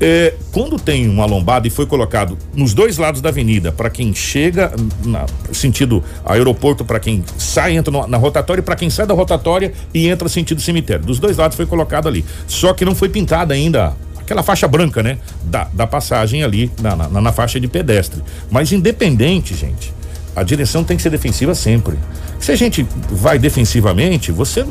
[0.00, 4.14] É, quando tem uma lombada e foi colocado nos dois lados da avenida, para quem
[4.14, 4.70] chega
[5.04, 9.14] na sentido aeroporto, para quem sai, entra no- na rotatória, e para quem sai da
[9.14, 11.04] rotatória e entra sentido cemitério.
[11.04, 12.24] Dos dois lados foi colocado ali.
[12.46, 13.94] Só que não foi pintada ainda
[14.26, 15.18] aquela faixa branca, né?
[15.44, 18.20] Da, da passagem ali na, na, na faixa de pedestre.
[18.50, 19.94] Mas independente, gente,
[20.34, 21.96] a direção tem que ser defensiva sempre.
[22.40, 24.66] Se a gente vai defensivamente, você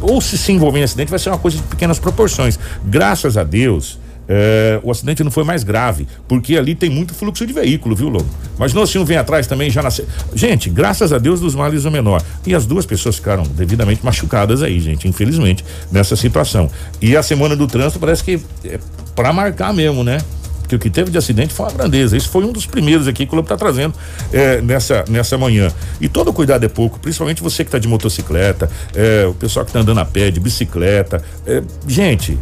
[0.00, 2.58] ou se se envolver em acidente vai ser uma coisa de pequenas proporções.
[2.84, 3.98] Graças a Deus.
[4.28, 8.08] É, o acidente não foi mais grave, porque ali tem muito fluxo de veículo, viu,
[8.08, 8.26] Lobo?
[8.58, 10.06] Mas não assim um vem atrás também já nasceu.
[10.34, 12.22] Gente, graças a Deus dos males o menor.
[12.46, 16.70] E as duas pessoas ficaram devidamente machucadas aí, gente, infelizmente, nessa situação.
[17.00, 18.78] E a semana do trânsito parece que é
[19.14, 20.18] para marcar mesmo, né?
[20.66, 22.16] Porque o que teve de acidente foi uma grandeza.
[22.16, 23.94] Esse foi um dos primeiros aqui que o Globo está trazendo
[24.32, 25.70] é, nessa, nessa manhã.
[26.00, 29.70] E todo cuidado é pouco, principalmente você que está de motocicleta, é, o pessoal que
[29.70, 31.22] está andando a pé, de bicicleta.
[31.46, 32.36] É, gente,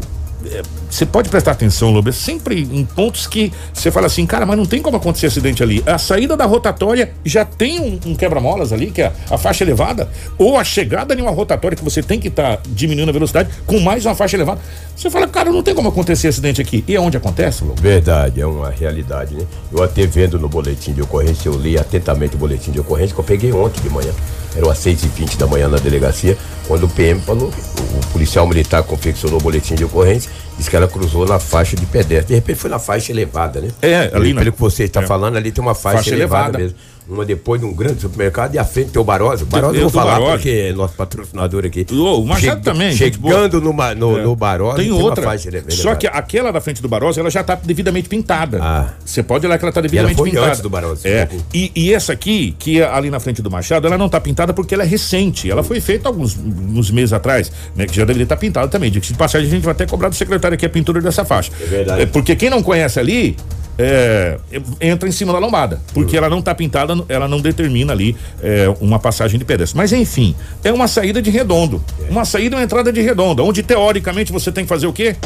[0.90, 4.56] você pode prestar atenção, Lobo, é sempre em pontos que você fala assim, cara, mas
[4.56, 5.82] não tem como acontecer acidente ali.
[5.86, 10.08] A saída da rotatória já tem um, um quebra-molas ali, que é a, faixa elevada,
[10.38, 13.80] ou a chegada de uma rotatória que você tem que estar diminuindo a velocidade com
[13.80, 14.60] mais uma faixa elevada.
[14.94, 16.84] Você fala, cara, não tem como acontecer acidente aqui.
[16.86, 17.80] E é onde acontece, Lobo?
[17.80, 19.44] Verdade, é uma realidade, né?
[19.72, 23.20] Eu até vendo no boletim de ocorrência, eu li atentamente o boletim de ocorrência que
[23.20, 24.12] eu peguei ontem de manhã.
[24.54, 29.38] Era às 6h20 da manhã na delegacia, quando o PM falou, o, policial militar confeccionou
[29.38, 32.28] o boletim de ocorrência, disse que ela cruzou na faixa de pedestre.
[32.28, 33.68] De repente foi na faixa elevada, né?
[33.82, 35.06] É, ali na- Pelo que você está é.
[35.06, 36.58] falando, ali tem uma faixa, Faixa elevada, elevada.
[36.58, 36.78] mesmo.
[37.06, 39.44] Uma depois de um grande supermercado e à frente tem o Barosa.
[39.44, 40.32] O Barosa Eu vou falar Barosa.
[40.32, 41.86] porque é nosso patrocinador aqui.
[41.92, 43.34] O Machado também, gente boa.
[43.34, 44.22] Chegando no, no, É.
[44.22, 45.36] no Barosa, Tem uma outra.
[45.68, 48.58] Só que aquela da frente do Barosa, ela já está devidamente pintada.
[48.62, 48.88] Ah.
[49.04, 50.46] Você pode olhar que ela está devidamente foi pintada.
[50.48, 51.06] antes do Barosa.
[51.06, 51.28] É.
[51.52, 54.54] E, e essa aqui, que é ali na frente do Machado, ela não está pintada
[54.54, 55.50] porque ela é recente.
[55.50, 57.84] Ela foi feita alguns, alguns meses atrás, né?
[57.86, 58.90] Que já deveria estar pintada também.
[58.90, 61.52] De passagem, a gente vai até cobrar do secretário aqui a pintura dessa faixa.
[61.60, 62.06] É verdade.
[62.06, 63.36] porque quem não conhece ali.
[63.76, 64.38] é,
[64.80, 68.66] entra em cima da lombada, porque ela não está pintada, ela não determina ali é,
[68.80, 69.76] uma passagem de pedestre.
[69.76, 73.62] Mas enfim, é uma saída de redondo, uma saída e uma entrada de redonda, onde
[73.62, 75.16] teoricamente você tem que fazer o quê?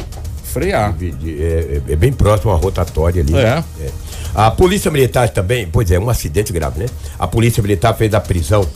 [0.45, 0.95] Frear.
[0.95, 3.37] De- é, é bem próximo à rotatória ali.
[3.37, 3.63] É.
[3.81, 3.91] É.
[4.35, 6.87] A polícia militar também, pois é, um acidente grave, né?
[7.19, 8.67] A polícia militar fez a prisão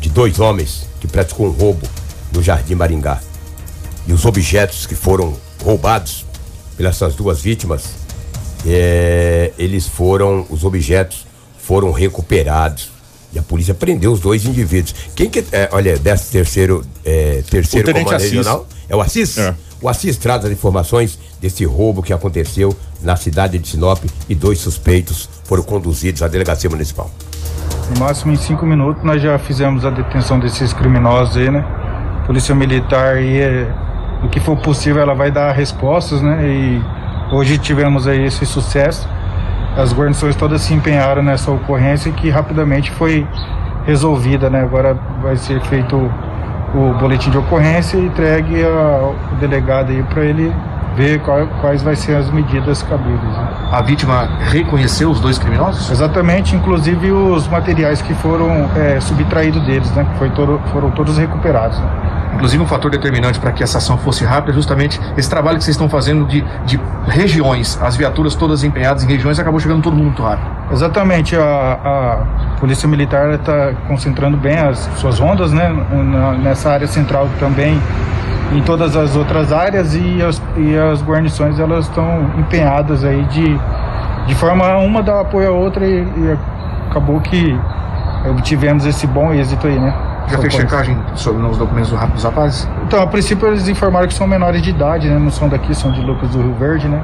[0.00, 1.86] de dois homens que praticou um roubo
[2.32, 3.20] no Jardim Maringá.
[4.06, 6.24] E os objetos que foram roubados
[6.76, 7.84] pelas duas vítimas,
[8.66, 11.26] é, eles foram, os objetos
[11.62, 12.90] foram recuperados.
[13.32, 14.94] E a polícia prendeu os dois indivíduos.
[15.14, 18.32] Quem que, é, olha, desse terceiro, é, terceiro O tenente comando Assis.
[18.32, 18.66] regional?
[18.88, 19.38] É o Assis?
[19.38, 19.54] É.
[19.80, 24.58] O Assis traz as informações desse roubo que aconteceu na cidade de Sinop e dois
[24.58, 27.10] suspeitos foram conduzidos à delegacia municipal.
[27.94, 31.64] No máximo em cinco minutos nós já fizemos a detenção desses criminosos aí, né?
[32.26, 33.72] Polícia Militar aí, é,
[34.22, 36.46] o que for possível, ela vai dar respostas, né?
[36.46, 39.08] E hoje tivemos aí esse sucesso.
[39.76, 43.26] As guarnições todas se empenharam nessa ocorrência que rapidamente foi
[43.86, 44.62] resolvida, né?
[44.62, 45.96] Agora vai ser feito
[46.74, 50.52] o boletim de ocorrência e entregue ao delegado aí para ele
[50.96, 53.22] ver qual- quais vai ser as medidas cabíveis.
[53.22, 53.48] né?
[53.72, 55.90] A vítima reconheceu os dois criminosos?
[55.90, 60.04] Exatamente, inclusive os materiais que foram é, subtraídos deles, né?
[60.12, 61.78] Que foi todo- foram todos recuperados.
[61.78, 61.88] né?
[62.40, 65.64] Inclusive, um fator determinante para que essa ação fosse rápida é justamente esse trabalho que
[65.64, 67.78] vocês estão fazendo de, de regiões.
[67.82, 70.48] As viaturas todas empenhadas em regiões acabou chegando todo mundo muito rápido.
[70.72, 75.70] Exatamente, a, a Polícia Militar está concentrando bem as suas rondas, né?
[76.42, 77.78] nessa área central também,
[78.54, 83.60] em todas as outras áreas e as, e as guarnições elas estão empenhadas aí de,
[84.26, 86.38] de forma uma dar apoio à outra e, e
[86.88, 87.54] acabou que
[88.30, 90.09] obtivemos esse bom êxito aí, né?
[90.30, 92.68] Já fez checagem sobre nos documentos do- dos rapazes?
[92.86, 95.18] Então, a princípio eles informaram que são menores de idade, né?
[95.18, 97.02] Não são daqui, são de Lucas do Rio Verde, né?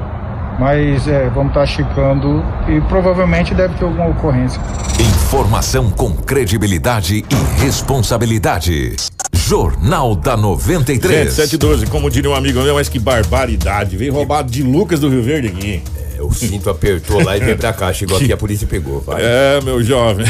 [0.59, 4.59] Mas é, vamos estar checando e provavelmente deve ter alguma ocorrência.
[4.99, 8.95] Informação com credibilidade e responsabilidade.
[9.33, 11.25] Jornal da 93.
[11.25, 13.95] Gente, 712, como diria um amigo meu, mas que barbaridade.
[13.95, 15.83] Veio roubado de Lucas do Rio Verde aqui.
[16.17, 17.93] É, o cinto apertou lá e veio pra cá.
[17.93, 18.99] Chegou aqui, a polícia pegou.
[19.01, 19.21] Vai.
[19.21, 20.25] É, meu jovem.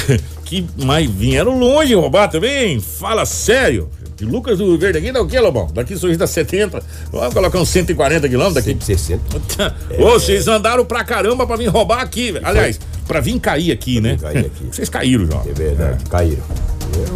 [0.48, 2.80] Que, mas vieram longe roubar também.
[2.80, 3.90] Fala sério.
[4.16, 5.68] De Lucas do Verde aqui dá o quê, Lobão?
[5.72, 6.82] Daqui surgiu dá 70.
[7.12, 8.72] Vamos colocar uns 140 quilômetros daqui.
[8.84, 9.22] 160.
[10.02, 12.32] Ô, vocês andaram pra caramba pra vir roubar aqui.
[12.32, 12.48] velho.
[12.48, 14.18] Aliás, pra vir cair aqui, né?
[14.22, 14.66] cair aqui.
[14.72, 15.38] Vocês caíram, já.
[15.50, 16.44] É verdade, caíram.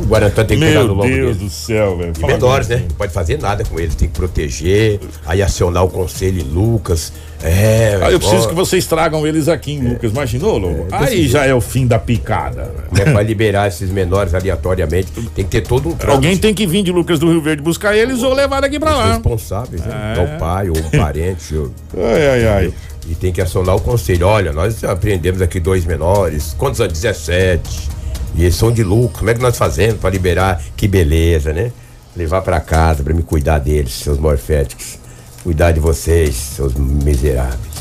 [0.04, 1.50] O Guarantã tem que pegar no Meu logo Deus dele.
[1.50, 2.14] do céu, velho.
[2.20, 2.84] E menores, né?
[2.90, 7.12] Não pode fazer nada com eles, tem que proteger, aí acionar o conselho Lucas.
[7.44, 7.98] É.
[8.04, 10.12] Ah, eu preciso que vocês tragam eles aqui em Lucas.
[10.12, 10.86] Imaginou, Lobo?
[10.92, 12.72] Aí já é o fim da picada.
[12.92, 16.12] né, pra liberar esses menores aleatoriamente, tem que ter todo um trâmite.
[16.16, 18.92] Alguém tem que vir de Lucas do Rio Verde buscar eles ou levar daqui pra
[18.92, 19.14] Os lá.
[19.14, 20.14] responsáveis, né?
[20.18, 20.20] É.
[20.20, 21.56] É o pai ou o parente.
[21.56, 22.74] ou- Ai, ai, ai.
[23.08, 24.28] E tem que acionar o conselho.
[24.28, 26.94] Olha, nós apreendemos aqui dois menores, quantos anos?
[26.94, 27.90] 17.
[28.36, 29.20] E eles são de lucro.
[29.20, 30.62] Como é que nós fazemos para liberar?
[30.78, 31.72] Que beleza, né?
[32.16, 35.00] Levar para casa para me cuidar deles, seus morféticos.
[35.44, 37.72] Cuidar de vocês, seus miseráveis.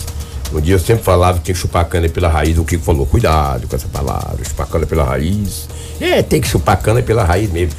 [0.52, 2.58] Um dia eu sempre falava que tinha que chupar cana pela raiz.
[2.58, 5.68] O Kiko falou: cuidado com essa palavra, chupar cana pela raiz.
[6.00, 7.74] É, tem que chupar cana pela raiz mesmo.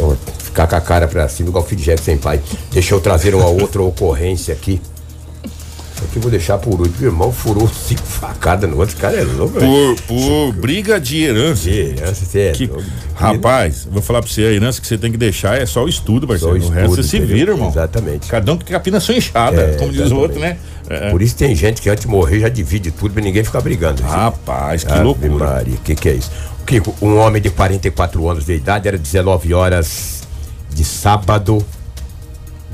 [0.00, 2.40] Ó, ficar com a cara pra cima, igual filho de sem pai.
[2.72, 4.80] Deixa eu trazer uma outra ocorrência aqui.
[6.02, 6.96] Isso aqui eu vou deixar por último.
[6.98, 8.96] Meu irmão furou cinco facadas no outro.
[8.96, 9.94] Cara é louco, velho.
[10.06, 11.62] Por, por briga de herança.
[11.70, 12.82] De herança, você é Que- louco.
[13.14, 15.88] Rapaz, vou falar pra você, a herança que você tem que deixar é só o
[15.88, 16.60] estudo, parceiro.
[16.60, 17.68] Só o o resto você estudo, se vira, irmão.
[17.68, 18.26] Exatamente.
[18.26, 20.14] Cada um que capina sua enxada, É, como diz o exatamente.
[20.22, 20.56] outro, né?
[20.90, 21.10] É.
[21.10, 24.02] Por isso tem gente que antes de morrer já divide tudo pra ninguém ficar brigando.
[24.02, 25.28] Rapaz, que Ave loucura.
[25.46, 26.30] Maria, que que é isso?
[26.66, 30.22] Kiko, um homem de 44 anos de idade, era 19 horas
[30.74, 31.64] de sábado,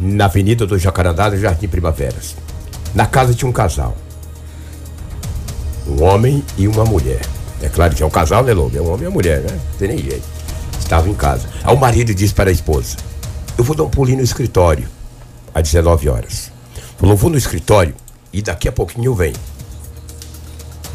[0.01, 2.35] na Avenida do Jacarandá, no Jardim Primaveras.
[2.95, 3.97] Na casa tinha um casal.
[5.87, 7.21] Um homem e uma mulher.
[7.63, 8.77] É claro que é um casal, né, Lobo?
[8.77, 9.51] É um homem e uma mulher, né?
[9.51, 10.27] Não tem nem jeito.
[10.79, 11.49] Estavam em casa.
[11.65, 12.97] Aí o marido disse para a esposa:
[13.57, 14.89] Eu vou dar um pulinho no escritório,
[15.55, 16.51] às 19 horas.
[16.97, 17.95] Falou: Vou no escritório
[18.33, 19.37] e daqui a pouquinho eu venho.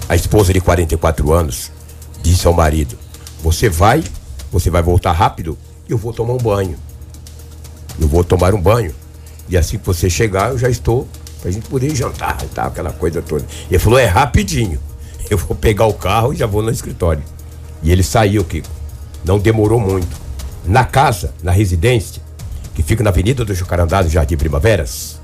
[0.08, 1.72] A esposa de 44 anos
[2.22, 2.98] disse ao marido:
[3.42, 4.04] Você vai,
[4.52, 6.78] você vai voltar rápido e eu vou tomar um banho.
[8.00, 8.94] Eu vou tomar um banho.
[9.50, 11.08] E assim que você chegar, eu já estou
[11.44, 13.46] pra gente poder jantar e tal, aquela coisa toda.
[13.70, 14.80] Ele falou: É rapidinho.
[15.30, 17.22] Eu vou pegar o carro e já vou no escritório.
[17.82, 18.70] E ele saiu, Kiko.
[19.26, 20.08] Não demorou muito.
[20.66, 22.22] Na casa, na residência,
[22.74, 25.20] que fica na Avenida do Jacarandá, do Jardim Primaveras,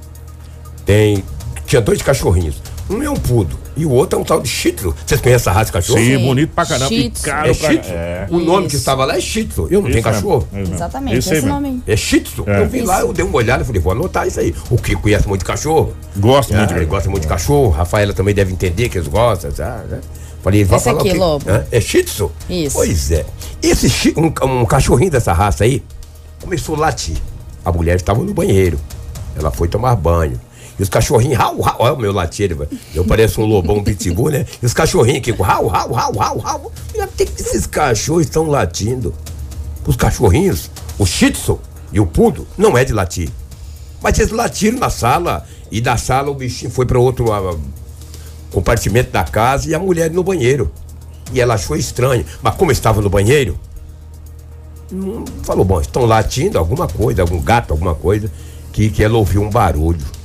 [0.86, 1.24] tem.
[1.66, 2.62] Tinha dois cachorrinhos.
[2.89, 4.95] Um é um pudo e o outro é um tal de Tzu.
[5.06, 5.99] Vocês conhecem a raça de cachorro?
[5.99, 6.88] Sim, bonito pra caramba.
[6.89, 7.73] Shih E caro É pra.
[7.73, 8.28] É.
[8.32, 8.78] O nome que Isso.
[8.78, 9.67] estava lá é Tzu.
[9.69, 10.47] Eu não tenho Isso mesmo, cachorro.
[10.54, 10.73] é isso.
[10.73, 11.49] Exatamente, Esse mesmo.
[11.49, 11.84] nome.
[11.88, 12.43] É Tzu.
[12.47, 12.62] É.
[12.62, 14.54] Eu vi lá, eu dei uma olhada e falei, vou anotar isso aí.
[14.71, 15.93] O Kiko conhece muito de cachorro.
[16.17, 16.73] Gosto Ah, muito.
[16.73, 17.69] ele gosta muito de cachorro.
[17.69, 19.52] Rafaela também deve entender que eles gostam.
[19.52, 20.02] né?
[20.41, 21.17] Falei, vai Esse falar aqui, o quê?
[21.17, 21.45] Lobo.
[21.49, 21.65] Hã?
[21.71, 22.32] É Shih Tzu?
[22.49, 22.75] Isso.
[22.75, 23.25] Pois é.
[23.62, 25.84] Esse um, um cachorrinho dessa raça aí
[26.41, 27.17] começou a latir.
[27.63, 28.80] A mulher estava no banheiro.
[29.38, 30.39] Ela foi tomar banho.
[30.80, 32.56] E os cachorrinhos, rau, rau, olha o meu latir,
[32.96, 34.46] eu pareço um lobão pitbull, né?
[34.62, 36.72] E os cachorrinhos aqui, rau, rau, rau, rau, rau.
[37.00, 39.13] Até que esses cachorros estão latindo.
[39.86, 41.60] Os cachorrinhos, o shih tzu
[41.92, 43.30] e o pudo, não é de latir.
[44.02, 45.46] Mas eles latiram na sala.
[45.72, 47.56] E da sala o bichinho foi para outro ah,
[48.52, 50.72] compartimento da casa e a mulher no banheiro.
[51.34, 52.26] E ela achou estranho.
[52.42, 53.60] Mas como estava no banheiro,
[54.92, 58.32] hum, falou, bom, estão latindo alguma coisa, algum gato, alguma coisa,
[58.72, 60.19] que, que ela ouviu um barulho.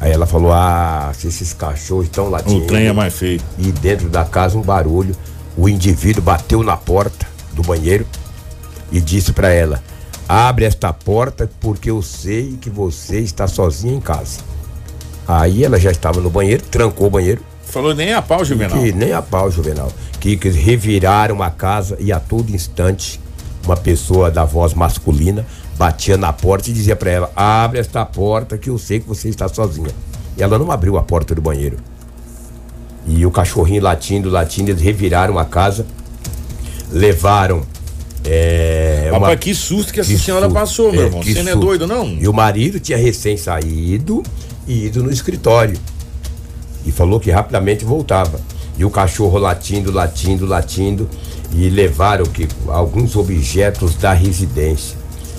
[0.00, 2.64] Aí ela falou, ah, se esses cachorros estão latindo.
[2.64, 3.40] O trem é mais feio.
[3.58, 5.14] E dentro da casa um barulho.
[5.56, 8.06] O indivíduo bateu na porta do banheiro
[8.92, 9.82] e disse para ela:
[10.28, 14.40] Abre esta porta porque eu sei que você está sozinha em casa.
[15.26, 17.42] Aí ela já estava no banheiro, trancou o banheiro.
[17.64, 18.78] Falou nem a pau, Juvenal.
[18.78, 19.90] Que nem a pau, Juvenal.
[20.20, 23.20] Que, que reviraram a casa e a todo instante
[23.64, 25.44] uma pessoa da voz masculina
[25.76, 29.28] batia na porta e dizia para ela: Abre esta porta que eu sei que você
[29.28, 29.90] está sozinha.
[30.36, 31.76] E ela não abriu a porta do banheiro.
[33.06, 35.86] E o cachorrinho latindo, latindo, eles reviraram a casa,
[36.90, 37.62] levaram.
[38.24, 41.20] É, Rapaz, que susto que essa senhora passou, meu irmão.
[41.20, 41.64] que Você não é susto.
[41.66, 42.08] doido, não?
[42.08, 44.22] E o marido tinha recém saído
[44.66, 45.78] e ido no escritório.
[46.84, 48.40] E falou que rapidamente voltava.
[48.76, 51.08] E o cachorro latindo, latindo, latindo.
[51.52, 54.96] E levaram que, alguns objetos da residência.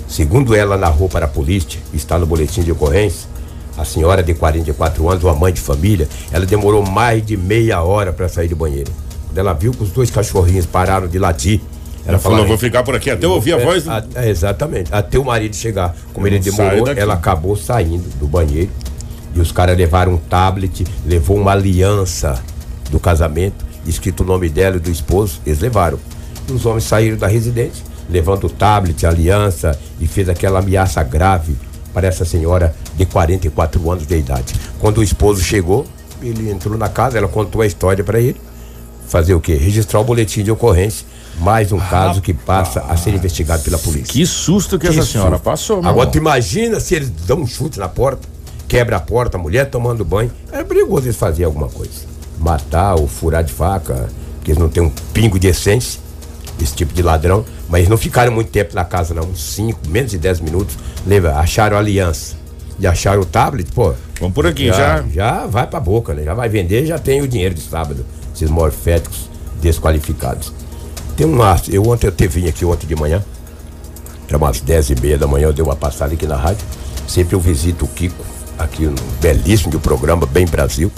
[0.08, 3.28] Segundo ela narrou para a polícia, está no boletim de ocorrência,
[3.78, 8.12] a senhora de 44 anos, uma mãe de família, ela demorou mais de meia hora
[8.12, 8.91] para sair do banheiro.
[9.28, 11.62] Quando ela viu que os dois cachorrinhos pararam de latir,
[12.06, 14.89] Ela falou, vou ficar por aqui até eu ouvir a é, voz a- é, exatamente.
[14.93, 15.93] Até o marido chegar.
[16.13, 18.70] Como ele demorou, ela acabou saindo do banheiro.
[19.36, 22.41] E os caras levaram um tablet, levou uma aliança
[22.89, 25.41] do casamento, escrito o nome dela e do esposo.
[25.46, 26.00] Eles levaram.
[26.48, 31.04] E os homens saíram da residência, levando o tablet, a aliança, e fez aquela ameaça
[31.04, 31.56] grave
[31.93, 34.54] para essa senhora de 44 anos de idade.
[34.80, 35.86] Quando o esposo chegou,
[36.22, 38.39] ele entrou na casa, ela contou a história para ele.
[39.08, 39.56] Fazer o quê?
[39.56, 41.06] Registrar o boletim de ocorrência.
[41.39, 44.12] Mais um caso que passa a ser investigado pela polícia.
[44.12, 45.43] Que susto que, essa senhora susto.
[45.43, 46.12] passou, meu Agora irmão.
[46.12, 48.28] tu imagina se eles dão um chute na porta,
[48.67, 50.32] quebra a porta, a mulher tomando banho.
[50.52, 51.93] É perigoso eles fazerem alguma coisa.
[52.39, 56.00] Matar ou furar de faca, porque eles não têm um pingo de essência,
[56.60, 57.46] esse tipo de ladrão.
[57.70, 59.24] Mas não ficaram muito tempo na casa, não.
[59.24, 60.78] Uns 5, menos de 10 minutos.
[61.06, 62.36] Leva, acharam a aliança.
[62.80, 63.94] E acharam o tablet, pô.
[64.20, 65.04] Vamos por aqui, já.
[65.14, 66.24] Já vai pra boca, né?
[66.24, 68.06] Já vai vender, já tem o dinheiro de sábado.
[68.34, 69.30] Esses morféticos
[69.62, 70.54] desqualificados.
[71.16, 71.72] Tem um aço.
[71.72, 73.24] Eu ontem eu te vim aqui ontem de manhã.
[74.28, 76.66] Era umas 10 e meia da manhã, eu dei uma passada aqui na rádio.
[77.08, 78.24] Sempre eu visito o Kiko,
[78.60, 80.92] aqui no belíssimo programa Bem Brasil.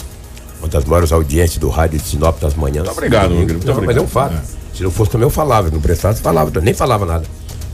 [0.59, 2.85] Uma das maiores audiências do rádio de Sinop das manhãs.
[2.85, 3.31] Muito obrigado.
[3.33, 4.03] Igor, muito Não, Mas é obrigado.
[4.03, 4.33] um fato.
[4.35, 4.58] É.
[4.79, 7.25] Se não fosse também eu falava, não prestasse, falava, nem falava nada.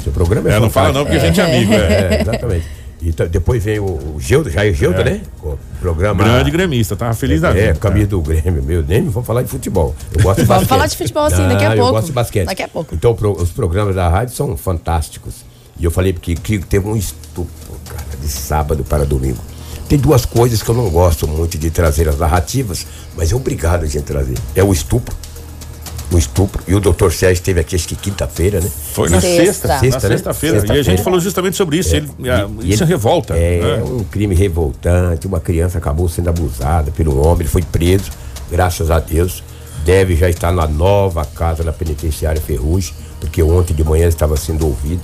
[0.04, 1.78] Seu programa é É, não fala não, porque a gente é amigo, é.
[1.78, 2.66] É, exatamente.
[3.00, 5.04] Então, depois vem o, o Geuda, Jair Geuda, É.
[5.04, 5.22] né?
[5.44, 6.24] O programa.
[6.24, 7.76] Grande gremista, tava feliz da É, vida.
[7.76, 9.96] camisa do Grêmio, meu, nem vamos falar de futebol.
[10.12, 10.68] Eu gosto de Vamos basquete.
[10.68, 11.84] falar de futebol sim, daqui a pouco.
[11.90, 12.46] Eu gosto de basquete.
[12.48, 12.96] Daqui a pouco.
[12.96, 15.46] Então, pro- os programas da rádio são fantásticos.
[15.80, 17.46] E eu falei porque que teve um estupro,
[17.88, 19.38] cara, de sábado para domingo.
[19.88, 23.84] Tem duas coisas que eu não gosto muito de trazer as narrativas, mas é obrigado
[23.84, 24.36] a gente trazer.
[24.56, 25.16] É o estupro.
[26.12, 26.62] O estupro.
[26.68, 28.70] E o doutor Sérgio esteve aqui, acho que quinta-feira, né?
[28.94, 29.92] Foi na sexta, na né?
[29.92, 30.64] sexta-feira.
[30.76, 31.94] e a gente falou justamente sobre isso.
[31.96, 31.98] É.
[31.98, 33.36] Ele, ah, E- e isso é ele- revolta.
[33.36, 33.84] É, né?
[33.84, 35.26] um crime revoltante.
[35.28, 38.12] Uma criança acabou sendo abusada pelo homem, ele foi preso,
[38.52, 39.44] graças a Deus.
[39.84, 44.38] Deve já estar na nova casa da penitenciária Ferrugem, porque ontem de manhã ele estava
[44.38, 45.02] sendo ouvido.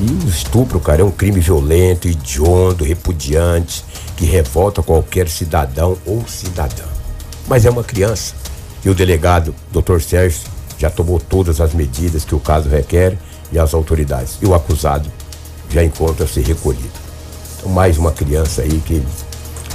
[0.00, 3.84] E o estupro, cara, é um crime violento, hediondo, repudiante,
[4.16, 6.82] que revolta qualquer cidadão ou cidadã.
[7.46, 8.34] Mas é uma criança.
[8.84, 10.40] E o delegado, doutor Sérgio,
[10.78, 13.16] já tomou todas as medidas que o caso requer
[13.52, 14.36] e as autoridades.
[14.42, 15.10] E o acusado
[15.70, 16.90] já encontra-se recolhido.
[17.58, 19.02] Então, mais uma criança aí que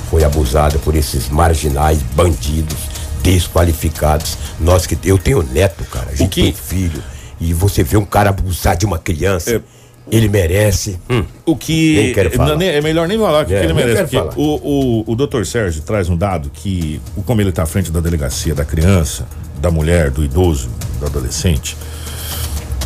[0.10, 2.78] foi abusada por esses marginais, bandidos,
[3.24, 4.38] desqualificados.
[4.60, 7.02] Nós que eu tenho neto, cara, a gente que- tem filho.
[7.39, 9.63] E você vê um cara abusar de uma criança,
[10.12, 11.00] ele merece.
[11.10, 11.95] Hum, O que.
[11.95, 12.56] Nem quero falar.
[12.56, 14.15] não, é melhor nem falar o que, É, que ele merece.
[14.17, 17.91] o, o, o doutor Sérgio traz um dado que, o- como ele está à frente
[17.91, 19.26] da delegacia da criança,
[19.62, 20.69] da mulher, do idoso,
[21.00, 21.76] do adolescente,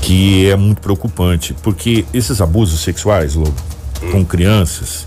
[0.01, 1.53] que é muito preocupante.
[1.61, 3.53] Porque esses abusos sexuais, Lobo,
[4.11, 5.05] com crianças,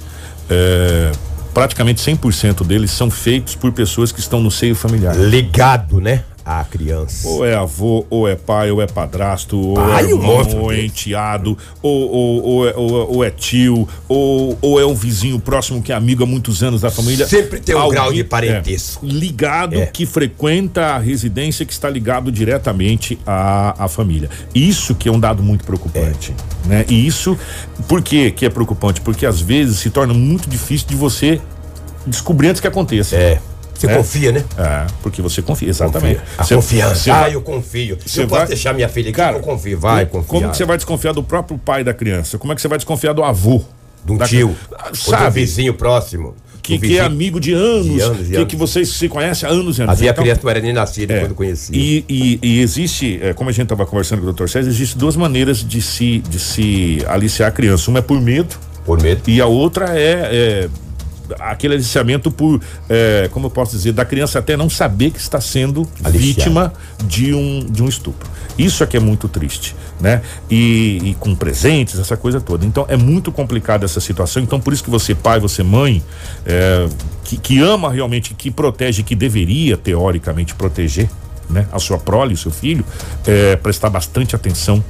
[0.49, 1.13] é,
[1.53, 5.15] praticamente 100% deles são feitos por pessoas que estão no seio familiar.
[5.17, 6.23] Ligado, né?
[6.49, 7.27] A criança.
[7.29, 10.85] Ou é avô, ou é pai, ou é padrasto, ou Ai, é irmão, ou é
[10.85, 15.91] enteado, ou, ou, ou, é, ou, é tio, ou, ou é um vizinho próximo que
[15.91, 17.27] é amigo há muitos anos da família.
[17.27, 19.05] Sempre tem um Alguém- grau de parentesco.
[19.05, 19.87] é, ligado É.
[19.87, 24.31] que frequenta a residência que está ligado diretamente à, à família.
[24.55, 26.33] Isso que é um dado muito preocupante.
[26.65, 26.85] Né?
[26.89, 27.37] E isso,
[27.89, 29.01] por que é preocupante?
[29.01, 31.41] Porque às vezes se torna muito difícil de você
[32.07, 33.17] descobrir antes que aconteça.
[33.17, 33.41] É.
[33.79, 34.45] Você confia, né?
[34.59, 36.21] É, porque você confia, exatamente.
[36.39, 36.95] A Você- confiança.
[36.97, 37.99] você ah, vai- eu confio.
[38.05, 39.79] você eu posso vai- deixar minha filha aqui, Cara, eu confio.
[39.79, 40.29] Vai, confia.
[40.29, 42.39] Como que você vai desconfiar do próprio pai da criança?
[42.39, 43.63] Como é que você vai desconfiar do avô?
[44.05, 44.57] De um Da- tio.
[44.73, 45.41] Ah, Ou do Sabe?
[45.41, 46.35] vizinho próximo.
[46.63, 48.49] Que, Do que é amigo de anos, De anos, de que, anos.
[48.49, 49.95] que vocês se conhecem há anos e anos.
[49.95, 51.77] A minha Então, criança não era nem nascida é, quando conhecia.
[51.77, 54.49] E, e- e existe, é, como a gente estava conversando com o Dr.
[54.49, 57.89] César, existe duas maneiras de se, de se aliciar a criança.
[57.89, 58.57] Uma é por medo.
[58.85, 59.23] Por medo.
[59.29, 60.69] E a outra é, é
[61.39, 65.41] aquele aliciamento por, é, como eu posso dizer, da criança até não saber que está
[65.41, 66.19] sendo Aliciada.
[66.19, 66.73] vítima
[67.05, 68.29] de um, de um estupro.
[68.59, 70.23] Isso é que é muito triste, né?
[70.51, 72.65] E, e com presentes, essa coisa toda.
[72.65, 74.43] Então é muito complicada essa situação.
[74.43, 76.03] Então por isso que você, pai, você, mãe,
[76.47, 76.89] é,
[77.25, 81.09] que, que ama realmente, que protege, que deveria teoricamente proteger,
[81.51, 81.67] né?
[81.71, 82.85] A sua prole, o seu filho,
[83.27, 84.83] é, prestar bastante atenção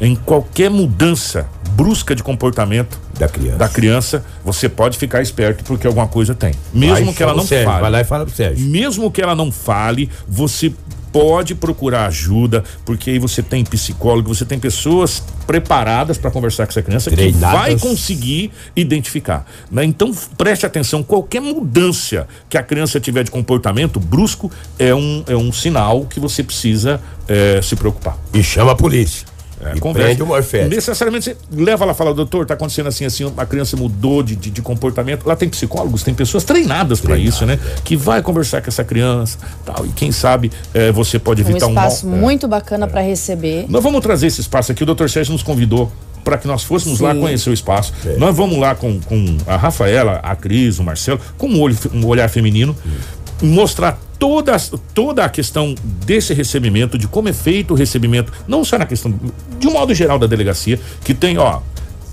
[0.00, 3.58] em qualquer mudança brusca de comportamento da criança.
[3.58, 6.54] da criança, você pode ficar esperto porque alguma coisa tem.
[6.72, 7.80] Mesmo Vai, que ela não Sérgio, fale.
[7.80, 8.66] Vai lá e fala pro Sérgio.
[8.66, 10.72] Mesmo que ela não fale, você
[11.12, 16.70] pode procurar ajuda, porque aí você tem psicólogo, você tem pessoas preparadas para conversar com
[16.70, 17.50] essa criança Treinadas.
[17.50, 19.44] que vai conseguir identificar.
[19.70, 19.84] né?
[19.84, 25.36] Então preste atenção, qualquer mudança que a criança tiver de comportamento brusco é um, é
[25.36, 28.16] um sinal que você precisa eh, se preocupar.
[28.32, 29.31] E chama a polícia.
[29.62, 30.22] É, e conversa.
[30.24, 30.74] o morfético.
[30.74, 34.34] Necessariamente você leva ela e fala, doutor, tá acontecendo assim, assim, a criança mudou de,
[34.34, 35.26] de, de comportamento.
[35.26, 37.58] Lá tem psicólogos, tem pessoas treinadas para isso, né?
[37.84, 39.86] Que vai conversar com essa criança, tal.
[39.86, 41.86] E quem sabe eh, você pode Um evitar um, mal.
[41.88, 43.66] espaço muito bacana para receber.
[43.68, 45.90] Nós vamos trazer esse espaço aqui, o doutor Sérgio nos convidou
[46.24, 47.20] para que nós fôssemos lá Sim.
[47.20, 47.92] conhecer o espaço.
[48.16, 52.06] Nós vamos lá com, com a Rafaela, a Cris, o Marcelo, com um, olho, um
[52.06, 52.76] olhar feminino,
[53.42, 54.56] mostrar toda,
[54.94, 55.74] toda a questão
[56.06, 59.12] desse recebimento, de como é feito o recebimento, não só na questão,
[59.58, 61.60] de um modo geral da delegacia, que tem, ó,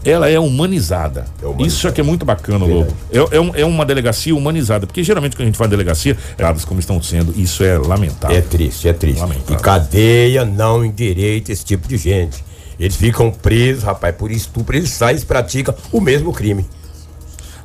[0.03, 1.25] ela é humanizada.
[1.67, 2.93] Isso é que é muito bacana, Lobo.
[3.11, 6.63] É, é, um- é uma delegacia humanizada, porque geralmente quando a gente fala delegacia, dadas
[6.65, 8.37] como estão sendo, isso é lamentável.
[8.37, 9.19] É triste, é triste.
[9.53, 12.43] E cadeia não endireita esse tipo de gente.
[12.79, 16.65] Eles ficam presos, rapaz, por estupro, eles saem e praticam o mesmo crime.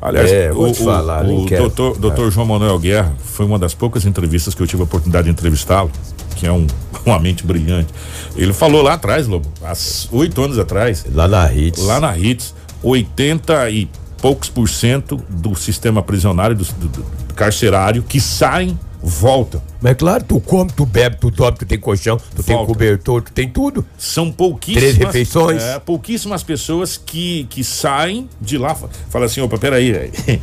[0.05, 3.59] Aliás, é, vou o, te falar, o, o doutor, doutor João Manuel Guerra foi uma
[3.59, 5.91] das poucas entrevistas que eu tive a oportunidade de entrevistá-lo,
[6.37, 6.67] que é um,
[7.07, 7.93] uma mente brilhante.
[8.37, 9.73] Ele falou lá atrás, Lobo, há
[10.13, 11.07] oito anos atrás.
[11.13, 11.83] Lá na Hits.
[11.83, 13.89] Lá na Hits, 80 e
[14.21, 16.89] poucos por cento do sistema prisionário, do, do-
[17.29, 19.61] do carcerário, que saem, voltam.
[19.83, 22.73] Mas é claro, tu come, tu bebe, tu dorme, tu tem colchão, tu tem Volta.
[22.73, 23.85] cobertor, tu tem tudo.
[23.99, 24.83] São pouquíssimas.
[24.95, 25.63] Três refeições.
[25.63, 28.75] é, pouquíssimas pessoas que, que saem de lá.
[28.75, 30.13] fa- Falam assim: opa, peraí, velho.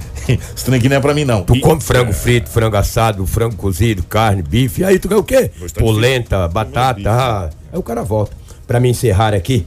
[0.56, 1.44] Esse trem aqui não é pra mim, não.
[1.44, 5.24] Tu E- come frango frito, frango assado, frango cozido, carne, bife, aí tu quer o
[5.24, 5.50] quê?
[5.80, 8.36] Polenta, batata, ah, aí o cara volta.
[8.68, 9.66] Pra me encerrar aqui,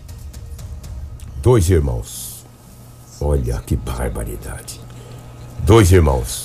[1.43, 2.45] dois irmãos.
[3.21, 4.81] Olha que barbaridade.
[5.67, 6.44] Dois irmãos.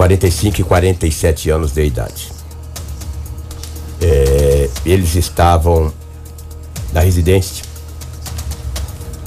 [0.00, 2.32] 45 e 47 anos de idade.
[4.00, 5.92] É, eles estavam
[6.90, 7.62] na residência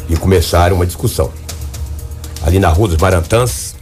[0.10, 1.32] e começaram uma discussão.
[2.44, 3.76] Ali na Rua dos Marantãs,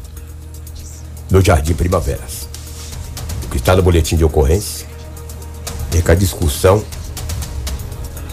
[1.30, 2.50] no Jardim Primaveras.
[3.46, 4.86] O que está no boletim de ocorrência
[5.96, 6.84] é que a discussão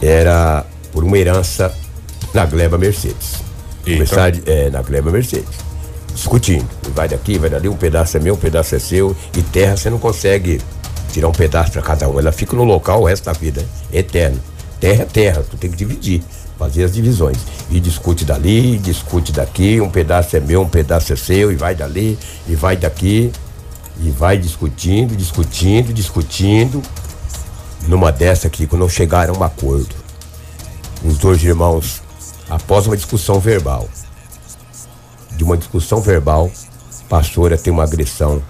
[0.02, 1.72] era por uma herança
[2.34, 3.34] na Gleba Mercedes.
[3.84, 5.67] Começar, é, na Gleba Mercedes.
[6.18, 6.68] Discutindo.
[6.96, 9.16] Vai daqui, vai dali, um pedaço é meu, um pedaço é seu.
[9.36, 10.60] E terra você não consegue
[11.12, 12.18] tirar um pedaço para cada um.
[12.18, 13.64] Ela fica no local o resto da vida.
[13.92, 14.40] Eterno.
[14.80, 16.20] Terra é terra, tu tem que dividir.
[16.58, 17.38] Fazer as divisões.
[17.70, 21.76] E discute dali, discute daqui, um pedaço é meu, um pedaço é seu, e vai
[21.76, 23.30] dali, e vai daqui.
[24.00, 26.82] E vai discutindo, discutindo, discutindo.
[27.86, 29.94] Numa dessa aqui, quando chegaram a um acordo,
[31.04, 32.02] os dois irmãos,
[32.50, 33.88] após uma discussão verbal,
[35.38, 36.50] de uma discussão verbal,
[37.08, 38.42] passou a ter uma agressão,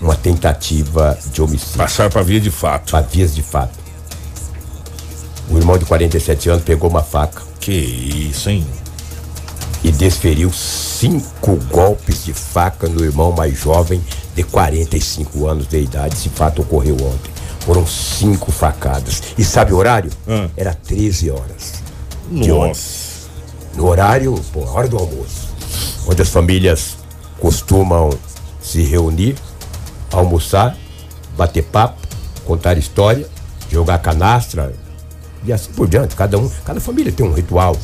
[0.00, 1.78] uma tentativa de homicídio.
[1.78, 2.90] Passar para via de fato.
[2.90, 3.72] Para vias de fato.
[5.50, 7.42] O irmão de 47 anos pegou uma faca.
[7.58, 8.66] Que isso, hein?
[9.82, 14.02] E desferiu cinco golpes de faca no irmão mais jovem
[14.34, 16.16] de 45 anos de idade.
[16.16, 17.32] Esse fato ocorreu ontem.
[17.60, 19.22] Foram cinco facadas.
[19.38, 20.10] E sabe o horário?
[20.54, 21.82] Era 13 horas.
[22.30, 22.70] de Nossa.
[22.70, 23.04] ontem.
[23.76, 25.43] No horário, pô, hora do almoço.
[26.06, 26.96] Onde as famílias
[27.38, 28.10] costumam
[28.60, 29.36] se reunir,
[30.12, 30.76] almoçar,
[31.36, 32.00] bater papo,
[32.44, 33.26] contar história,
[33.70, 34.72] jogar canastra
[35.44, 36.14] e assim por diante.
[36.14, 37.76] Cada um, cada família tem um ritual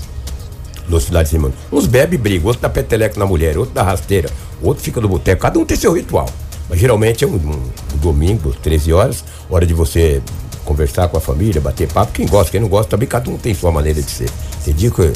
[0.89, 1.55] nos finais de semana.
[1.73, 4.29] Uns bebe e briga, outro dá peteleco na mulher, outro dá rasteira,
[4.63, 6.29] outro fica no boteco, cada um tem seu ritual.
[6.69, 10.23] Mas geralmente é um, um- um domingo, 13 horas, hora de você
[10.65, 12.13] conversar com a família, bater papo.
[12.13, 14.31] Quem gosta, quem não gosta, também cada um tem sua maneira de ser.
[14.65, 15.13] Tem dia que.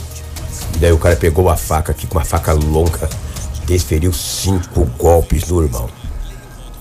[0.74, 3.08] E daí o cara pegou a faca aqui com uma faca longa,
[3.66, 5.88] desferiu cinco golpes no irmão.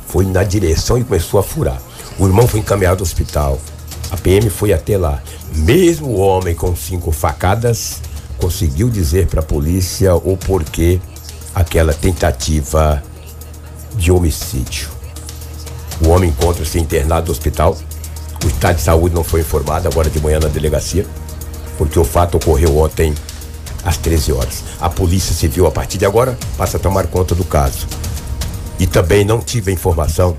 [0.07, 1.81] Foi na direção e começou a furar.
[2.17, 3.59] O irmão foi encaminhado ao hospital.
[4.11, 5.21] A PM foi até lá.
[5.55, 8.01] Mesmo o homem com cinco facadas
[8.37, 10.99] conseguiu dizer para a polícia o porquê
[11.53, 13.01] aquela tentativa
[13.95, 14.89] de homicídio.
[16.03, 17.77] O homem encontra-se internado no hospital.
[18.43, 21.05] O estado de saúde não foi informado agora de manhã na delegacia,
[21.77, 23.13] porque o fato ocorreu ontem
[23.83, 24.63] às 13 horas.
[24.79, 27.87] A Polícia Civil, a partir de agora, passa a tomar conta do caso.
[28.79, 30.35] E também não tive a informação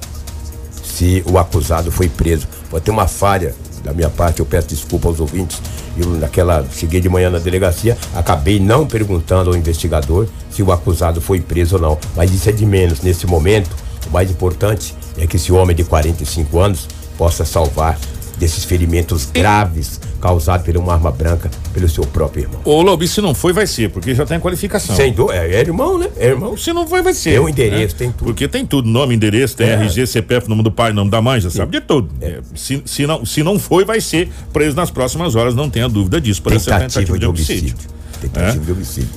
[0.82, 2.47] se o acusado foi preso.
[2.70, 5.61] Pode ter uma falha da minha parte, eu peço desculpa aos ouvintes.
[5.97, 11.20] Eu, naquela, cheguei de manhã na delegacia, acabei não perguntando ao investigador se o acusado
[11.20, 11.99] foi preso ou não.
[12.16, 13.01] Mas isso é de menos.
[13.01, 13.70] Nesse momento,
[14.07, 17.99] o mais importante é que esse homem de 45 anos possa salvar
[18.39, 22.61] desses ferimentos graves causados por uma arma branca pelo seu próprio irmão.
[22.64, 24.97] Ô, Lobo, e se não foi, vai ser, porque já tem qualificação.
[24.97, 26.09] Sem dúvida, é, é irmão, né?
[26.16, 26.57] É irmão.
[26.57, 27.30] Se não foi, vai ser.
[27.32, 27.99] Tem o endereço, né?
[27.99, 28.24] tem tudo.
[28.24, 29.74] Porque tem tudo, nome, endereço, tem É.
[29.74, 32.11] RG, CPF, nome do pai, nome da mãe, já sabe de tudo.
[32.20, 35.89] É, Se, se, não, se não foi, vai ser preso nas próximas horas, não tenha
[35.89, 36.43] dúvida disso.
[36.43, 37.76] Por essa Tentativa de homicídio.
[38.20, 39.11] Tentativa de homicídio.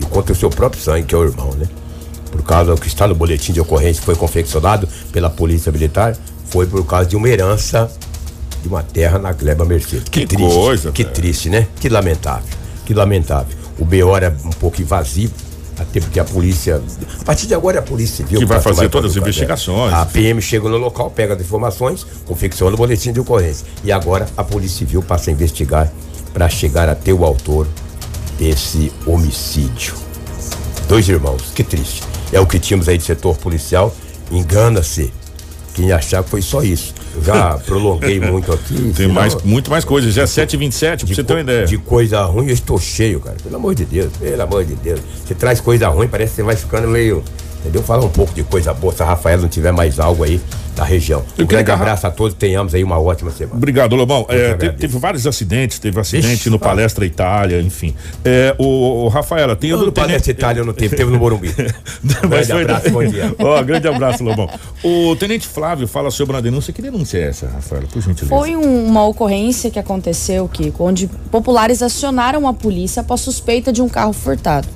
[0.00, 1.66] E contra o seu próprio sangue, que é o irmão, né?
[2.30, 6.16] Por causa do que está no boletim de ocorrência que foi confeccionado pela Polícia Militar,
[6.48, 7.90] foi por causa de uma herança
[8.62, 10.04] de uma terra na Gleba Mercedes.
[10.08, 10.54] Que, Que triste.
[10.54, 11.14] coisa, que velho.
[11.14, 11.66] triste, né?
[11.80, 12.48] Que lamentável.
[12.86, 13.56] Que lamentável.
[13.78, 15.32] O BO era um pouco invasivo,
[15.78, 16.80] até porque a polícia.
[17.20, 19.92] A partir de agora é a Polícia Civil Que vai fazer todas as investigações.
[19.92, 23.66] A PM chega no local, pega as informações, confecciona o boletim de ocorrência.
[23.82, 25.90] E agora a Polícia Civil passa a investigar
[26.32, 27.66] para chegar até o autor
[28.38, 29.94] desse homicídio.
[30.88, 32.02] Dois irmãos, que triste.
[32.32, 33.94] É o que tínhamos aí de setor policial.
[34.30, 35.12] Engana-se
[35.74, 36.94] quem achar que foi só isso.
[37.22, 38.92] Já prolonguei muito aqui.
[38.96, 40.14] Tem mais, muito mais coisas.
[40.14, 41.66] Já é 7h27, pra você ter uma ideia.
[41.66, 43.36] De coisa ruim, eu estou cheio, cara.
[43.42, 45.00] Pelo amor de Deus, pelo amor de Deus.
[45.24, 47.22] Você traz coisa ruim, parece que você vai ficando meio.
[47.62, 47.80] Entendeu?
[47.82, 50.40] Falar um pouco de coisa boa, se a Rafaela não tiver mais algo aí
[50.74, 51.22] da região.
[51.38, 53.56] Um grande abraço a todos, tenhamos aí uma ótima semana.
[53.56, 54.26] Obrigado, Lobão.
[54.28, 57.94] É, teve, teve, vários acidentes, teve acidente Ixi, no Palestra Itália, enfim.
[58.24, 61.54] É, o, o Rafaela, tem no Palestra Itália não teve, teve no Morumbi.
[62.28, 63.34] grande abraço, bom dia.
[63.38, 64.48] Ó, grande abraço, Lobão.
[64.82, 66.72] O Tenente Flávio fala sobre uma denúncia.
[66.72, 67.86] Que denúncia é essa, Rafaela?
[67.86, 68.34] Por gentileza.
[68.34, 73.80] Foi um, uma ocorrência que aconteceu, Kiko, onde populares acionaram a polícia após suspeita de
[73.80, 74.66] um carro furtado.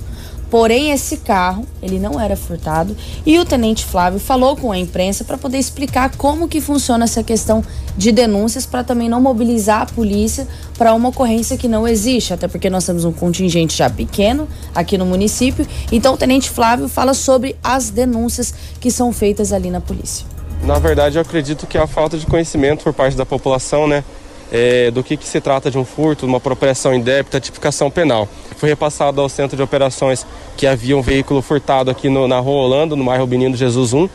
[0.49, 2.95] Porém, esse carro, ele não era furtado
[3.25, 7.21] e o tenente Flávio falou com a imprensa para poder explicar como que funciona essa
[7.21, 7.63] questão
[7.97, 12.47] de denúncias para também não mobilizar a polícia para uma ocorrência que não existe, até
[12.47, 15.67] porque nós temos um contingente já pequeno aqui no município.
[15.91, 20.25] Então, o tenente Flávio fala sobre as denúncias que são feitas ali na polícia.
[20.63, 24.03] Na verdade, eu acredito que é a falta de conhecimento por parte da população, né?
[24.51, 28.27] É, do que, que se trata de um furto, uma apropriação indébita, tipificação penal.
[28.57, 30.25] Foi repassado ao centro de operações
[30.55, 34.09] que havia um veículo furtado aqui no, na Rua Holanda, no bairro Benino Jesus 1.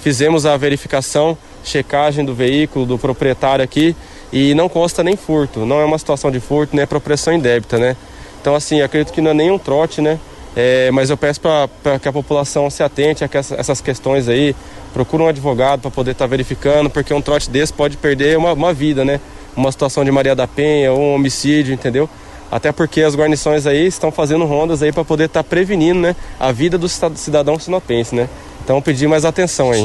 [0.00, 3.96] Fizemos a verificação, checagem do veículo, do proprietário aqui
[4.32, 7.96] e não consta nem furto, não é uma situação de furto, nem apropriação indébita, né?
[8.40, 10.18] Então, assim, acredito que não é nenhum trote, né?
[10.56, 14.54] É, mas eu peço para que a população se atente a essas questões aí,
[14.92, 18.52] procure um advogado para poder estar tá verificando, porque um trote desse pode perder uma,
[18.52, 19.20] uma vida, né?
[19.58, 22.08] Uma situação de Maria da Penha ou um homicídio, entendeu?
[22.50, 26.16] Até porque as guarnições aí estão fazendo rondas aí para poder estar tá prevenindo, né,
[26.40, 28.28] a vida do cidadão sinopense, né?
[28.64, 29.82] Então pedir mais atenção aí.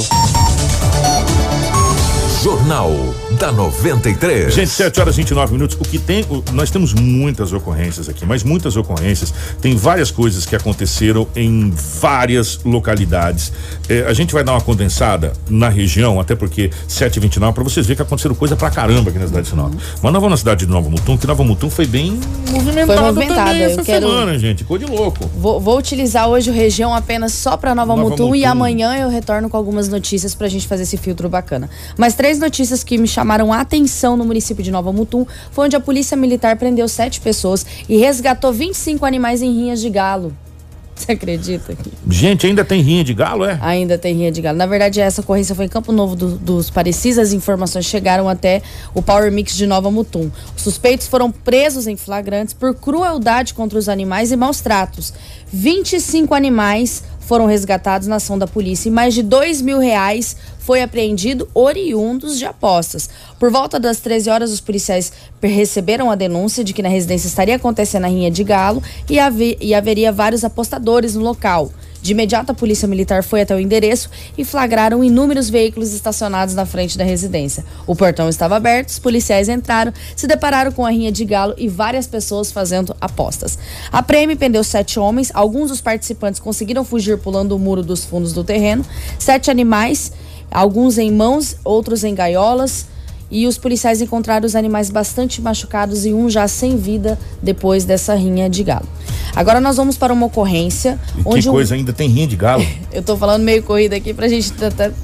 [2.44, 2.92] Jornal
[3.40, 4.52] da 93.
[4.52, 5.78] Gente, 7 horas e 29 minutos.
[5.80, 6.26] O que tem.
[6.28, 9.32] O, nós temos muitas ocorrências aqui, mas muitas ocorrências.
[9.62, 13.50] Tem várias coisas que aconteceram em várias localidades.
[13.88, 17.64] É, a gente vai dar uma condensada na região, até porque 7 e 29 para
[17.64, 19.72] vocês verem que aconteceram coisa pra caramba aqui na cidade de Sinop.
[19.72, 19.78] Uhum.
[20.02, 22.20] Mas nós vamos na cidade de Nova Mutum, que Nova Mutum foi bem
[22.50, 24.06] movimentado, foi movimentada também essa quero...
[24.06, 24.58] semana, gente.
[24.58, 25.30] Ficou de louco.
[25.34, 28.94] Vou, vou, utilizar hoje o região apenas só pra Nova, Nova Mutum, Mutum, e amanhã
[28.96, 31.70] eu retorno com algumas notícias pra gente fazer esse filtro bacana.
[31.96, 35.76] Mas três notícias que me chamaram a atenção no município de Nova Mutum foi onde
[35.76, 40.32] a polícia militar prendeu sete pessoas e resgatou 25 animais em rinhas de galo.
[40.94, 41.76] Você acredita?
[42.08, 43.58] Gente, ainda tem rinha de galo, é?
[43.60, 44.56] Ainda tem rinha de galo.
[44.56, 47.18] Na verdade, essa ocorrência foi em Campo Novo do, dos Parecis.
[47.18, 48.62] As informações chegaram até
[48.94, 50.30] o Power Mix de Nova Mutum.
[50.56, 55.12] Os suspeitos foram presos em flagrantes por crueldade contra os animais e maus tratos.
[55.52, 60.80] 25 animais foram resgatados na ação da polícia e mais de dois mil reais foi
[60.82, 63.10] apreendido oriundos de apostas.
[63.38, 65.12] Por volta das 13 horas, os policiais
[65.42, 69.58] receberam a denúncia de que na residência estaria acontecendo a rinha de galo e, haver,
[69.60, 71.70] e haveria vários apostadores no local.
[72.04, 76.66] De imediato, a polícia militar foi até o endereço e flagraram inúmeros veículos estacionados na
[76.66, 77.64] frente da residência.
[77.86, 81.66] O portão estava aberto, os policiais entraram, se depararam com a rinha de galo e
[81.66, 83.58] várias pessoas fazendo apostas.
[83.90, 88.34] A PM prendeu sete homens, alguns dos participantes conseguiram fugir pulando o muro dos fundos
[88.34, 88.84] do terreno.
[89.18, 90.12] Sete animais,
[90.54, 92.86] alguns em mãos, outros em gaiolas
[93.30, 98.14] e os policiais encontraram os animais bastante machucados e um já sem vida depois dessa
[98.14, 98.86] rinha de galo.
[99.34, 101.00] Agora nós vamos para uma ocorrência.
[101.18, 101.78] E onde que coisa, um...
[101.78, 102.64] ainda tem rinha de galo?
[102.92, 104.52] Eu tô falando meio corrida aqui pra gente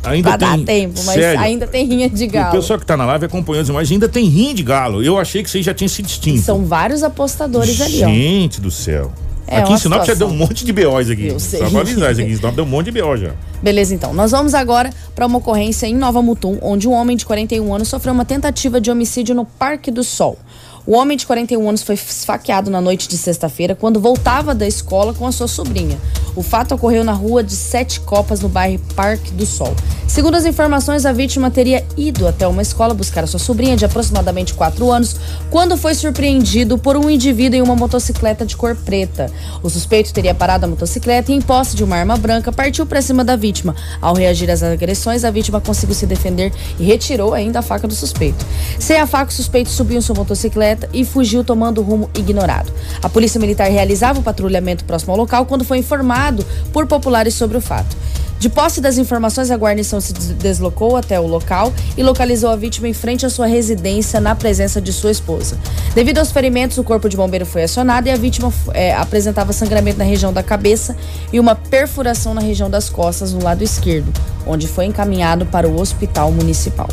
[0.04, 0.48] ainda pra tem...
[0.48, 1.40] dar tempo, mas Sério?
[1.40, 2.50] ainda tem rinha de galo.
[2.50, 5.02] O pessoal que tá na live acompanhando mas ainda tem rinha de galo.
[5.02, 6.42] Eu achei que você já tinha se distinto.
[6.42, 8.08] São vários apostadores gente ali, ó.
[8.08, 9.10] Gente do céu.
[9.50, 11.26] É aqui em Sinop já deu um monte de BOs aqui.
[11.26, 11.58] Eu sei.
[11.58, 13.32] Só pra avisar, aqui em Sinop deu um monte de BO já.
[13.60, 14.14] Beleza, então.
[14.14, 17.88] Nós vamos agora para uma ocorrência em Nova Mutum, onde um homem de 41 anos
[17.88, 20.38] sofreu uma tentativa de homicídio no Parque do Sol.
[20.86, 25.12] O homem de 41 anos foi esfaqueado na noite de sexta-feira quando voltava da escola
[25.12, 25.98] com a sua sobrinha.
[26.34, 29.74] O fato ocorreu na rua de Sete Copas, no bairro Parque do Sol.
[30.10, 33.84] Segundo as informações, a vítima teria ido até uma escola buscar a sua sobrinha de
[33.84, 35.14] aproximadamente 4 anos
[35.48, 39.30] quando foi surpreendido por um indivíduo em uma motocicleta de cor preta.
[39.62, 43.00] O suspeito teria parado a motocicleta e, em posse de uma arma branca, partiu para
[43.00, 43.76] cima da vítima.
[44.00, 47.94] Ao reagir às agressões, a vítima conseguiu se defender e retirou ainda a faca do
[47.94, 48.44] suspeito.
[48.80, 52.72] Sem a faca, o suspeito subiu em sua motocicleta e fugiu tomando rumo ignorado.
[53.00, 57.56] A polícia militar realizava o patrulhamento próximo ao local quando foi informado por populares sobre
[57.56, 57.96] o fato.
[58.40, 62.88] De posse das informações, a guarnição se deslocou até o local e localizou a vítima
[62.88, 65.58] em frente à sua residência na presença de sua esposa.
[65.94, 69.98] Devido aos ferimentos, o corpo de bombeiro foi acionado e a vítima é, apresentava sangramento
[69.98, 70.96] na região da cabeça
[71.30, 74.10] e uma perfuração na região das costas no lado esquerdo,
[74.50, 76.88] onde foi encaminhado para o hospital municipal.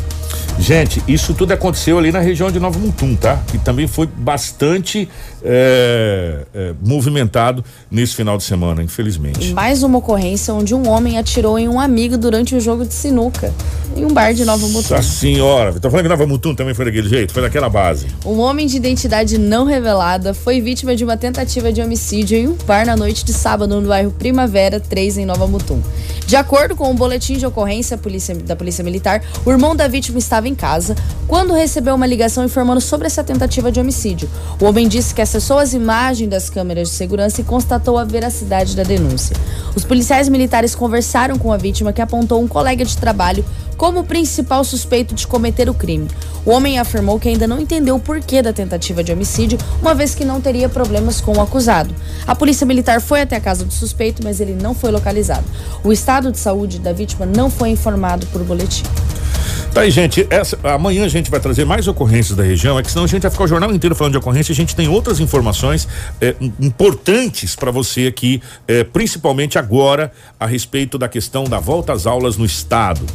[0.58, 3.40] Gente, isso tudo aconteceu ali na região de Nova Mutum, tá?
[3.46, 5.08] Que também foi bastante
[5.42, 9.52] é, é, movimentado nesse final de semana, infelizmente.
[9.52, 13.52] Mais uma ocorrência onde um homem atirou em um amigo durante um jogo de sinuca
[13.96, 14.94] em um bar de Nova Mutum.
[14.94, 18.06] Nossa senhora, tô falando que Nova Mutum também foi daquele jeito, foi daquela base.
[18.24, 22.56] Um homem de identidade não revelada foi vítima de uma tentativa de homicídio em um
[22.66, 25.80] bar na noite de sábado no bairro Primavera 3, em Nova Mutum.
[26.26, 27.98] De acordo com o boletim de ocorrência
[28.44, 30.94] da Polícia Militar, o irmão da vítima estava em casa
[31.26, 34.28] quando recebeu uma ligação informando sobre essa tentativa de homicídio.
[34.60, 38.76] O homem disse que acessou as imagens das câmeras de segurança e constatou a veracidade
[38.76, 39.36] da denúncia.
[39.74, 43.44] Os policiais militares conversaram com a vítima que apontou um colega de trabalho
[43.78, 46.08] como principal suspeito de cometer o crime.
[46.44, 50.16] O homem afirmou que ainda não entendeu o porquê da tentativa de homicídio, uma vez
[50.16, 51.94] que não teria problemas com o acusado.
[52.26, 55.44] A polícia militar foi até a casa do suspeito, mas ele não foi localizado.
[55.84, 58.84] O estado de saúde da vítima não foi informado por boletim.
[59.72, 60.26] Tá aí, gente.
[60.28, 63.22] Essa, amanhã a gente vai trazer mais ocorrências da região, é que senão a gente
[63.22, 64.52] vai ficar o jornal inteiro falando de ocorrência.
[64.52, 65.86] A gente tem outras informações
[66.20, 70.10] é, importantes para você aqui, é, principalmente agora,
[70.40, 73.06] a respeito da questão da volta às aulas no estado.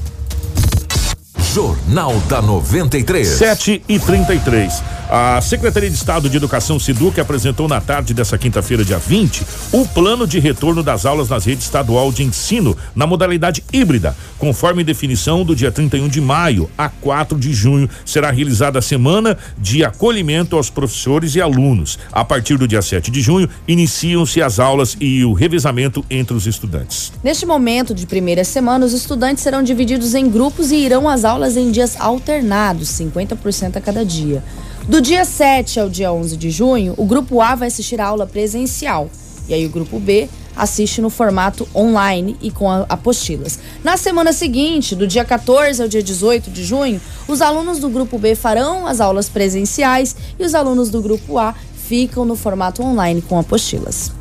[1.54, 3.26] Jornal da 93.
[3.26, 4.82] 7 e 33.
[5.16, 9.86] A Secretaria de Estado de Educação Siduc apresentou na tarde dessa quinta-feira, dia 20, o
[9.86, 15.46] plano de retorno das aulas nas redes estadual de ensino na modalidade híbrida, conforme definição
[15.46, 17.88] do dia 31 de maio a 4 de junho.
[18.04, 22.00] Será realizada a semana de acolhimento aos professores e alunos.
[22.12, 26.48] A partir do dia 7 de junho, iniciam-se as aulas e o revezamento entre os
[26.48, 27.14] estudantes.
[27.24, 31.56] Neste momento de primeira semana, os estudantes serão divididos em grupos e irão às aulas
[31.56, 34.42] em dias alternados, 50% a cada dia.
[34.86, 38.28] Do dia 7 ao dia 11 de junho, o grupo A vai assistir a aula
[38.28, 39.10] presencial.
[39.48, 43.58] E aí o grupo B assiste no formato online e com apostilas.
[43.82, 48.18] Na semana seguinte, do dia 14 ao dia 18 de junho, os alunos do grupo
[48.18, 51.56] B farão as aulas presenciais e os alunos do grupo A
[51.88, 54.12] ficam no formato online com apostilas.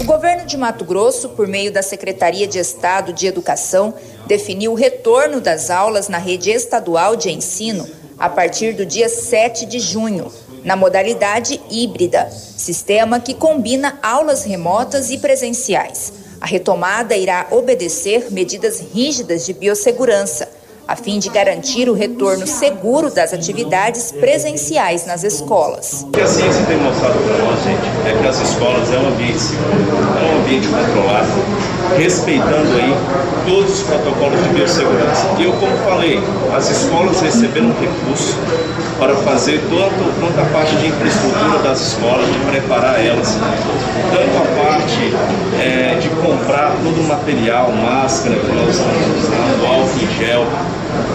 [0.00, 3.94] O governo de Mato Grosso, por meio da Secretaria de Estado de Educação,
[4.26, 7.86] definiu o retorno das aulas na rede estadual de ensino
[8.18, 10.32] a partir do dia 7 de junho,
[10.64, 16.12] na modalidade híbrida, sistema que combina aulas remotas e presenciais.
[16.40, 20.48] A retomada irá obedecer medidas rígidas de biossegurança,
[20.88, 26.02] a fim de garantir o retorno seguro das atividades presenciais nas escolas.
[26.02, 29.08] O que a ciência tem mostrado para nós, gente, é que as escolas é um
[29.08, 29.82] ambiente seguro,
[30.20, 31.28] é um ambiente controlado,
[31.96, 32.94] respeitando aí
[33.46, 35.26] todos os protocolos de biossegurança.
[35.38, 36.20] E eu, como falei,
[36.54, 38.36] as escolas receberam recursos
[38.98, 43.36] para fazer tanto, tanto a parte de infraestrutura das escolas, de preparar elas,
[44.10, 45.14] tanto a parte
[45.60, 50.46] é, de comprar todo o material, máscara que nós estamos usando, álcool em gel,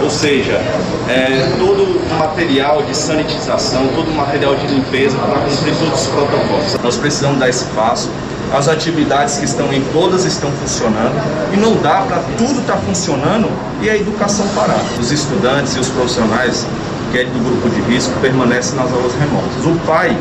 [0.02, 0.60] ou seja,
[1.08, 6.06] é, todo o material de sanitização, todo o material de limpeza para cumprir todos os
[6.06, 6.76] protocolos.
[6.82, 8.10] Nós precisamos dar esse passo.
[8.52, 11.14] As atividades que estão em todas estão funcionando
[11.52, 13.48] e não dá para tudo estar tá funcionando
[13.80, 14.80] e a educação parar.
[15.00, 16.66] Os estudantes e os profissionais
[17.10, 19.64] que é do grupo de risco permanecem nas aulas remotas.
[19.64, 20.16] O pai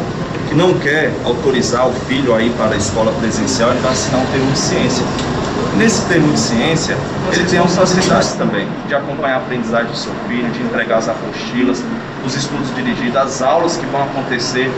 [0.50, 4.22] que não quer autorizar o filho a ir para a escola presencial, ele vai assinar
[4.22, 5.06] um termo de ciência
[5.78, 6.98] Nesse termo de ciência,
[7.32, 11.08] ele tem as facilidades também de acompanhar a aprendizagem do seu filho, de entregar as
[11.08, 11.82] apostilas,
[12.26, 14.70] os estudos dirigidos, as aulas que vão acontecer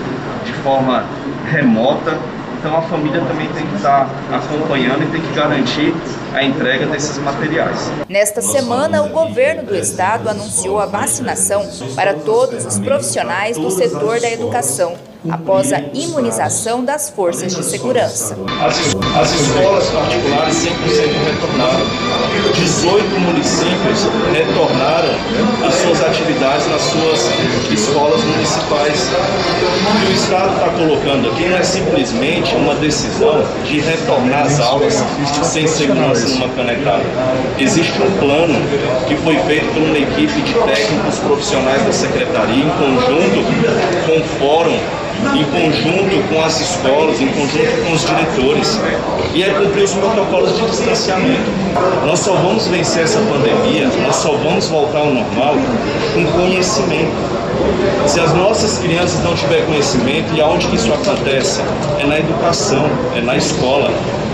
[0.46, 1.04] de forma
[1.52, 2.18] remota.
[2.64, 5.94] Então a família também tem que estar acompanhando e tem que garantir
[6.34, 7.92] a entrega desses materiais.
[8.08, 14.22] Nesta semana, o governo do estado anunciou a vacinação para todos os profissionais do setor
[14.22, 14.96] da educação
[15.30, 18.38] após a imunização das forças de segurança.
[18.62, 18.78] As,
[19.20, 20.70] as escolas particulares 100%
[21.26, 22.14] retornaram.
[22.54, 24.04] 18 municípios
[24.34, 25.10] retornaram
[25.66, 27.30] as suas atividades nas suas
[27.72, 29.10] escolas municipais.
[29.12, 34.60] O que o Estado está colocando aqui não é simplesmente uma decisão de retornar às
[34.60, 35.04] aulas
[35.44, 37.04] sem segurança numa canetada.
[37.58, 38.56] Existe um plano
[39.08, 43.44] que foi feito por uma equipe de técnicos profissionais da Secretaria em conjunto
[44.06, 44.80] com o Fórum
[45.36, 48.80] em conjunto com as escolas, em conjunto com os diretores,
[49.34, 51.52] e é cumprir os protocolos de distanciamento.
[52.06, 55.56] Nós só vamos vencer essa pandemia, nós só vamos voltar ao normal
[56.14, 57.12] com conhecimento.
[58.08, 61.62] Se as nossas crianças não tiverem conhecimento, e aonde que isso acontece?
[62.00, 63.92] É na educação, é na escola.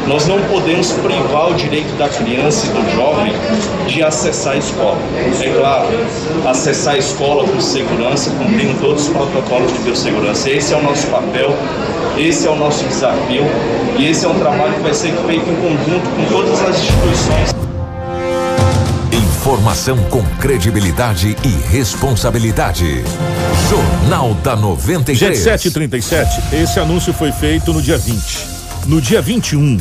[0.08, 3.34] Nós não podemos privar o direito da criança e do jovem
[3.88, 4.97] de acessar a escola.
[5.41, 5.88] É claro,
[6.47, 10.50] acessar a escola com segurança, cumprindo todos os protocolos de biossegurança.
[10.50, 11.56] Esse é o nosso papel,
[12.18, 13.43] esse é o nosso desafio
[13.97, 17.60] e esse é um trabalho que vai ser feito em conjunto com todas as instituições.
[19.12, 23.04] Informação com credibilidade e responsabilidade.
[23.70, 25.18] Jornal da 93.
[25.18, 28.59] Gente, 737, esse anúncio foi feito no dia 20.
[28.88, 29.78] No dia 21,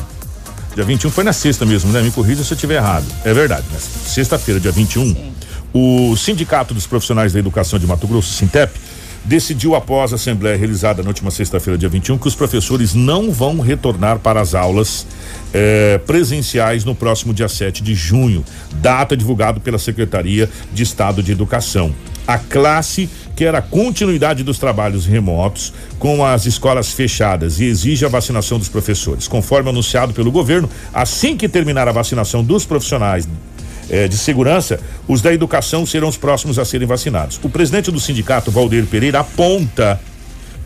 [0.74, 2.02] dia 21 foi na sexta mesmo, né?
[2.02, 3.06] Me corrija se eu estiver errado.
[3.24, 3.78] É verdade, né?
[3.78, 5.32] Sexta-feira, dia 21,
[5.72, 8.78] o Sindicato dos Profissionais da Educação de Mato Grosso, Sintep,
[9.24, 13.60] decidiu após a assembleia realizada na última sexta-feira, dia 21, que os professores não vão
[13.60, 15.06] retornar para as aulas
[15.52, 18.44] eh, presenciais no próximo dia 7 de junho,
[18.74, 21.94] data divulgada pela Secretaria de Estado de Educação.
[22.28, 28.08] A classe quer a continuidade dos trabalhos remotos com as escolas fechadas e exige a
[28.08, 29.26] vacinação dos professores.
[29.26, 33.26] Conforme anunciado pelo governo, assim que terminar a vacinação dos profissionais
[33.88, 37.40] eh, de segurança, os da educação serão os próximos a serem vacinados.
[37.42, 39.98] O presidente do sindicato, Valdeir Pereira, aponta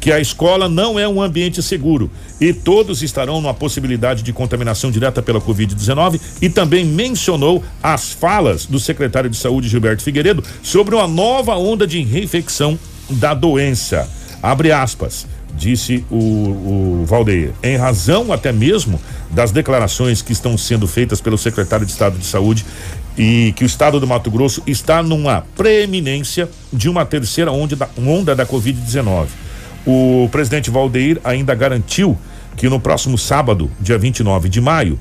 [0.03, 4.91] que a escola não é um ambiente seguro e todos estarão numa possibilidade de contaminação
[4.91, 10.97] direta pela Covid-19 e também mencionou as falas do secretário de Saúde Gilberto Figueiredo sobre
[10.97, 12.77] uma nova onda de reinfecção
[13.09, 14.11] da doença.
[14.43, 15.25] Abre aspas
[15.55, 18.99] disse o, o Valdeir, em razão até mesmo
[19.31, 22.65] das declarações que estão sendo feitas pelo secretário de Estado de Saúde
[23.19, 27.89] e que o estado do Mato Grosso está numa preeminência de uma terceira onda da,
[27.99, 29.27] onda da Covid-19.
[29.87, 32.17] O presidente Valdeir ainda garantiu
[32.57, 34.99] que no próximo sábado, dia 29 de maio,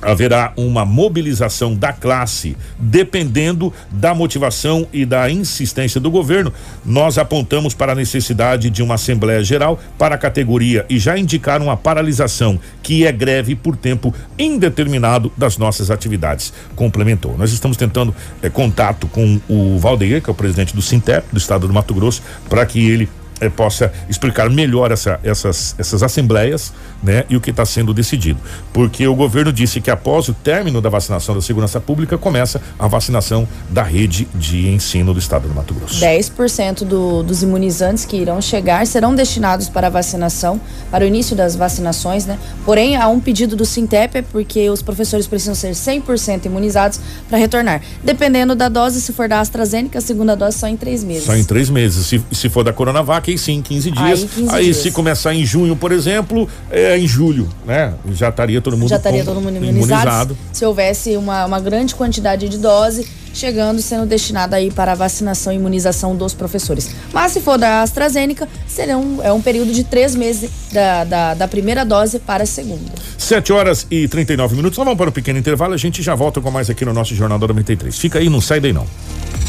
[0.00, 6.52] haverá uma mobilização da classe, dependendo da motivação e da insistência do governo.
[6.84, 11.66] Nós apontamos para a necessidade de uma Assembleia Geral para a categoria e já indicaram
[11.66, 16.52] uma paralisação, que é greve por tempo indeterminado das nossas atividades.
[16.76, 17.36] Complementou.
[17.36, 21.38] Nós estamos tentando eh, contato com o Valdeir, que é o presidente do Sintep, do
[21.38, 23.08] estado do Mato Grosso, para que ele
[23.40, 26.72] eh, possa explicar melhor essa, essas, essas assembleias,
[27.02, 27.24] né?
[27.28, 28.40] E o que está sendo decidido.
[28.72, 32.86] Porque o governo disse que após o término da vacinação da segurança pública, começa a
[32.86, 36.00] vacinação da rede de ensino do estado do Mato Grosso.
[36.00, 40.60] 10% do, dos imunizantes que irão chegar serão destinados para a vacinação,
[40.90, 42.38] para o início das vacinações, né?
[42.64, 47.82] Porém, há um pedido do Sintep, porque os professores precisam ser 100% imunizados para retornar.
[48.02, 51.24] Dependendo da dose, se for da AstraZeneca, a segunda dose só em três meses.
[51.24, 52.06] Só em três meses.
[52.06, 54.22] Se, se for da Coronavac, aí sim, 15 dias.
[54.22, 54.76] Aí, 15 aí dias.
[54.76, 57.94] se começar em junho, por exemplo, é em julho, né?
[58.12, 60.36] Já estaria todo mundo Já estaria todo mundo imunizado.
[60.52, 63.06] Se houvesse uma, uma grande quantidade de dose
[63.38, 66.90] chegando, sendo destinada aí para a vacinação e imunização dos professores.
[67.12, 71.34] Mas se for da AstraZeneca, será um, é um período de três meses da, da,
[71.34, 72.92] da primeira dose para a segunda.
[73.16, 74.76] 7 horas e 39 minutos.
[74.78, 77.14] Nós vamos para um pequeno intervalo, a gente já volta com mais aqui no nosso
[77.14, 77.96] Jornal da 93.
[77.96, 78.86] Fica aí, não sai daí não.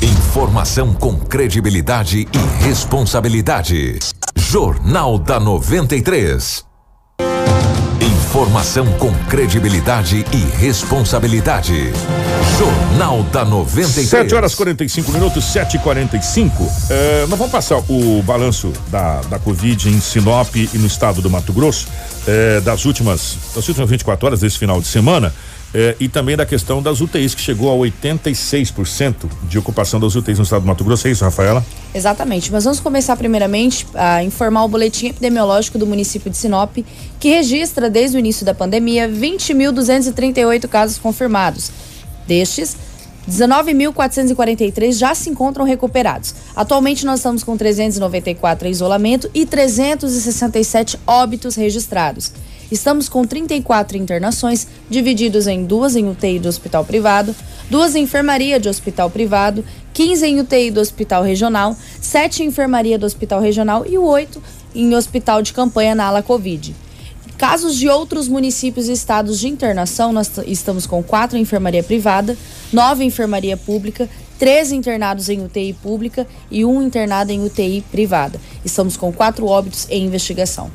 [0.01, 3.99] Informação com credibilidade e responsabilidade.
[4.35, 6.63] Jornal da 93.
[8.29, 11.91] Informação com credibilidade e responsabilidade.
[12.59, 14.07] Jornal da 93.
[14.07, 19.39] 7 horas 45 minutos, 7 e 45 Eh, Nós vamos passar o balanço da, da
[19.39, 21.87] Covid em Sinop e no estado do Mato Grosso,
[22.27, 25.33] eh, das últimas das últimas 24 horas desse final de semana.
[25.73, 30.37] Eh, e também da questão das UTIs, que chegou a 86% de ocupação das UTIs
[30.37, 31.07] no estado do Mato Grosso.
[31.07, 31.63] É isso, Rafaela?
[31.93, 36.77] Exatamente, mas vamos começar primeiramente a informar o boletim epidemiológico do município de Sinop,
[37.19, 41.71] que registra desde o início da pandemia 20.238 casos confirmados.
[42.27, 42.77] Destes,
[43.29, 46.33] 19.443 já se encontram recuperados.
[46.55, 52.31] Atualmente nós estamos com 394 em isolamento e 367 óbitos registrados.
[52.71, 57.35] Estamos com 34 internações, divididos em duas em UTI do hospital privado,
[57.69, 62.99] duas em enfermaria de hospital privado, 15 em UTI do hospital regional, 7 em enfermaria
[62.99, 64.41] do hospital regional e 8
[64.75, 66.75] em hospital de campanha na ala Covid.
[67.39, 72.37] Casos de outros municípios e estados de internação, nós estamos com quatro em enfermaria privada,
[72.71, 78.39] nove em enfermaria pública, três internados em UTI pública e um internado em UTI privada.
[78.63, 80.69] Estamos com quatro óbitos em investigação.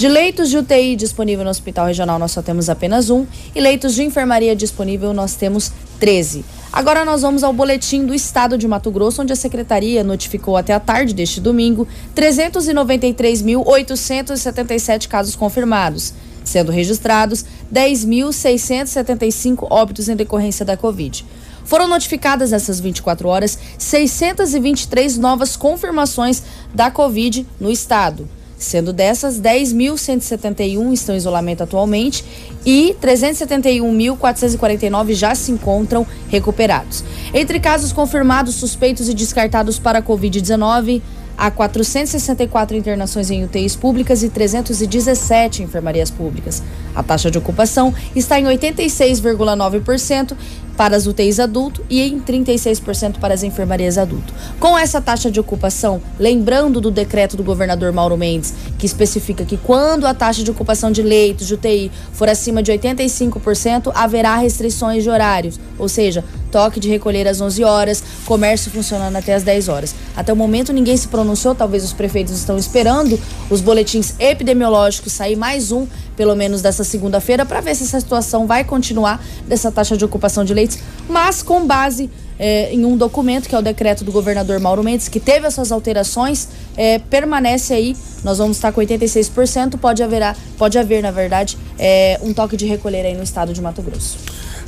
[0.00, 3.94] De leitos de UTI disponível no Hospital Regional, nós só temos apenas um, e leitos
[3.94, 6.42] de enfermaria disponível, nós temos 13.
[6.72, 10.72] Agora nós vamos ao boletim do Estado de Mato Grosso, onde a Secretaria notificou até
[10.72, 11.86] a tarde deste domingo
[12.16, 21.26] 393.877 casos confirmados, sendo registrados 10.675 óbitos em decorrência da Covid.
[21.62, 26.42] Foram notificadas nessas 24 horas 623 novas confirmações
[26.74, 28.39] da Covid no estado.
[28.60, 32.22] Sendo dessas, 10.171 estão em isolamento atualmente
[32.64, 37.02] e 371.449 já se encontram recuperados.
[37.32, 41.00] Entre casos confirmados, suspeitos e descartados para a Covid-19,
[41.38, 46.62] há 464 internações em UTIs públicas e 317 em enfermarias públicas.
[46.94, 50.36] A taxa de ocupação está em 86,9%
[50.80, 54.32] para as UTIs adulto e em 36% para as enfermarias adulto.
[54.58, 59.58] Com essa taxa de ocupação, lembrando do decreto do governador Mauro Mendes, que especifica que
[59.58, 65.02] quando a taxa de ocupação de leitos de UTI for acima de 85%, haverá restrições
[65.02, 69.68] de horários, ou seja, toque de recolher às 11 horas, comércio funcionando até às 10
[69.68, 69.94] horas.
[70.16, 73.18] Até o momento ninguém se pronunciou, talvez os prefeitos estão esperando
[73.48, 78.46] os boletins epidemiológicos sair mais um, pelo menos dessa segunda-feira, para ver se essa situação
[78.46, 80.69] vai continuar dessa taxa de ocupação de leitos,
[81.08, 85.08] mas com base eh, em um documento que é o decreto do governador Mauro Mendes,
[85.08, 87.96] que teve as suas alterações, eh, permanece aí.
[88.24, 92.66] Nós vamos estar com 86%, pode haver, pode haver na verdade, eh, um toque de
[92.66, 94.18] recolher aí no estado de Mato Grosso.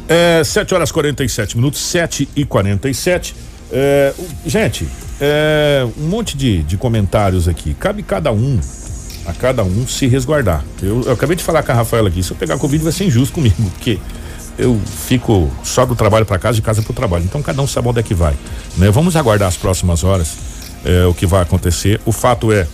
[0.08, 3.34] É, 7 horas 47 minutos, 7 e 47.
[3.72, 4.12] É,
[4.44, 4.86] gente,
[5.18, 7.72] é, um monte de, de comentários aqui.
[7.74, 8.60] Cabe cada um,
[9.24, 10.62] a cada um se resguardar.
[10.82, 12.22] Eu, eu acabei de falar com a Rafaela aqui.
[12.22, 13.98] Se eu pegar Covid vai ser injusto comigo, porque
[14.58, 17.24] eu fico só do trabalho para casa, de casa para o trabalho.
[17.24, 18.34] Então cada um sabe onde é que vai.
[18.76, 18.90] Né?
[18.90, 20.28] Vamos aguardar as próximas horas
[20.84, 22.00] é, o que vai acontecer.
[22.04, 22.66] O fato é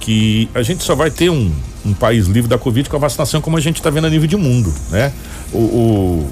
[0.00, 1.52] que a gente só vai ter um,
[1.86, 4.26] um país livre da Covid com a vacinação como a gente está vendo a nível
[4.26, 5.12] de mundo, né?
[5.52, 6.30] O, o-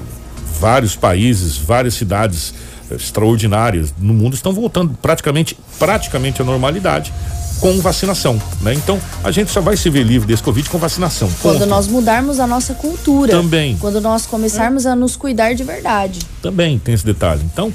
[0.59, 2.53] vários países, várias cidades
[2.91, 7.11] eh, extraordinárias no mundo estão voltando praticamente, praticamente à normalidade
[7.61, 8.73] com vacinação, né?
[8.73, 11.31] Então a gente só vai se ver livre desse Covid com vacinação.
[11.41, 11.69] Quando ponto.
[11.69, 13.31] nós mudarmos a nossa cultura.
[13.31, 13.77] Também.
[13.77, 16.19] Quando nós começarmos a nos cuidar de verdade.
[16.41, 17.41] Também tem esse detalhe.
[17.45, 17.71] Então,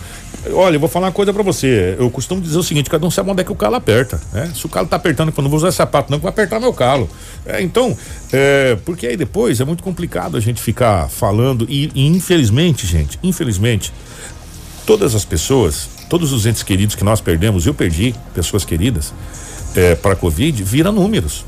[0.53, 1.97] olha, eu vou falar uma coisa pra você.
[1.99, 4.21] Eu costumo dizer o seguinte: cada um sabe onde é que o calo aperta.
[4.33, 4.51] Né?
[4.55, 6.73] Se o calo tá apertando, eu não vou usar sapato, não, que vai apertar meu
[6.73, 7.09] calo.
[7.47, 7.97] É, então,
[8.33, 11.65] é, porque aí depois é muito complicado a gente ficar falando.
[11.71, 13.93] E, e infelizmente, gente, infelizmente,
[14.85, 19.13] todas as pessoas, todos os entes queridos que nós perdemos, eu perdi pessoas queridas
[19.77, 21.45] é, para a Covid, vira números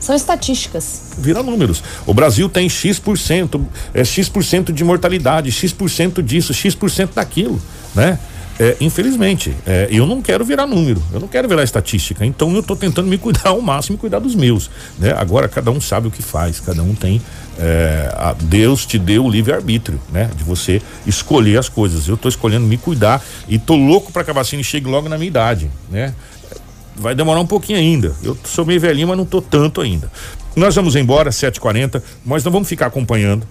[0.00, 1.12] São estatísticas.
[1.18, 1.82] vira números.
[2.04, 3.60] O Brasil tem X%,
[3.94, 7.60] é X% de mortalidade, X% disso, X% daquilo,
[7.94, 8.18] né?
[8.58, 12.60] É, infelizmente, é, eu não quero virar número, eu não quero virar estatística, então eu
[12.60, 15.12] estou tentando me cuidar ao máximo e cuidar dos meus, né?
[15.14, 17.20] Agora cada um sabe o que faz, cada um tem,
[17.58, 20.30] é, a- Deus te deu o livre-arbítrio, né?
[20.34, 24.30] De você escolher as coisas, eu estou escolhendo me cuidar e tô louco para que
[24.30, 26.14] a vacina chegue logo na minha idade, né?
[26.98, 28.14] Vai demorar um pouquinho ainda.
[28.22, 30.10] Eu sou meio velhinho, mas não tô tanto ainda.
[30.54, 33.46] Nós vamos embora, 7h40, mas não vamos ficar acompanhando,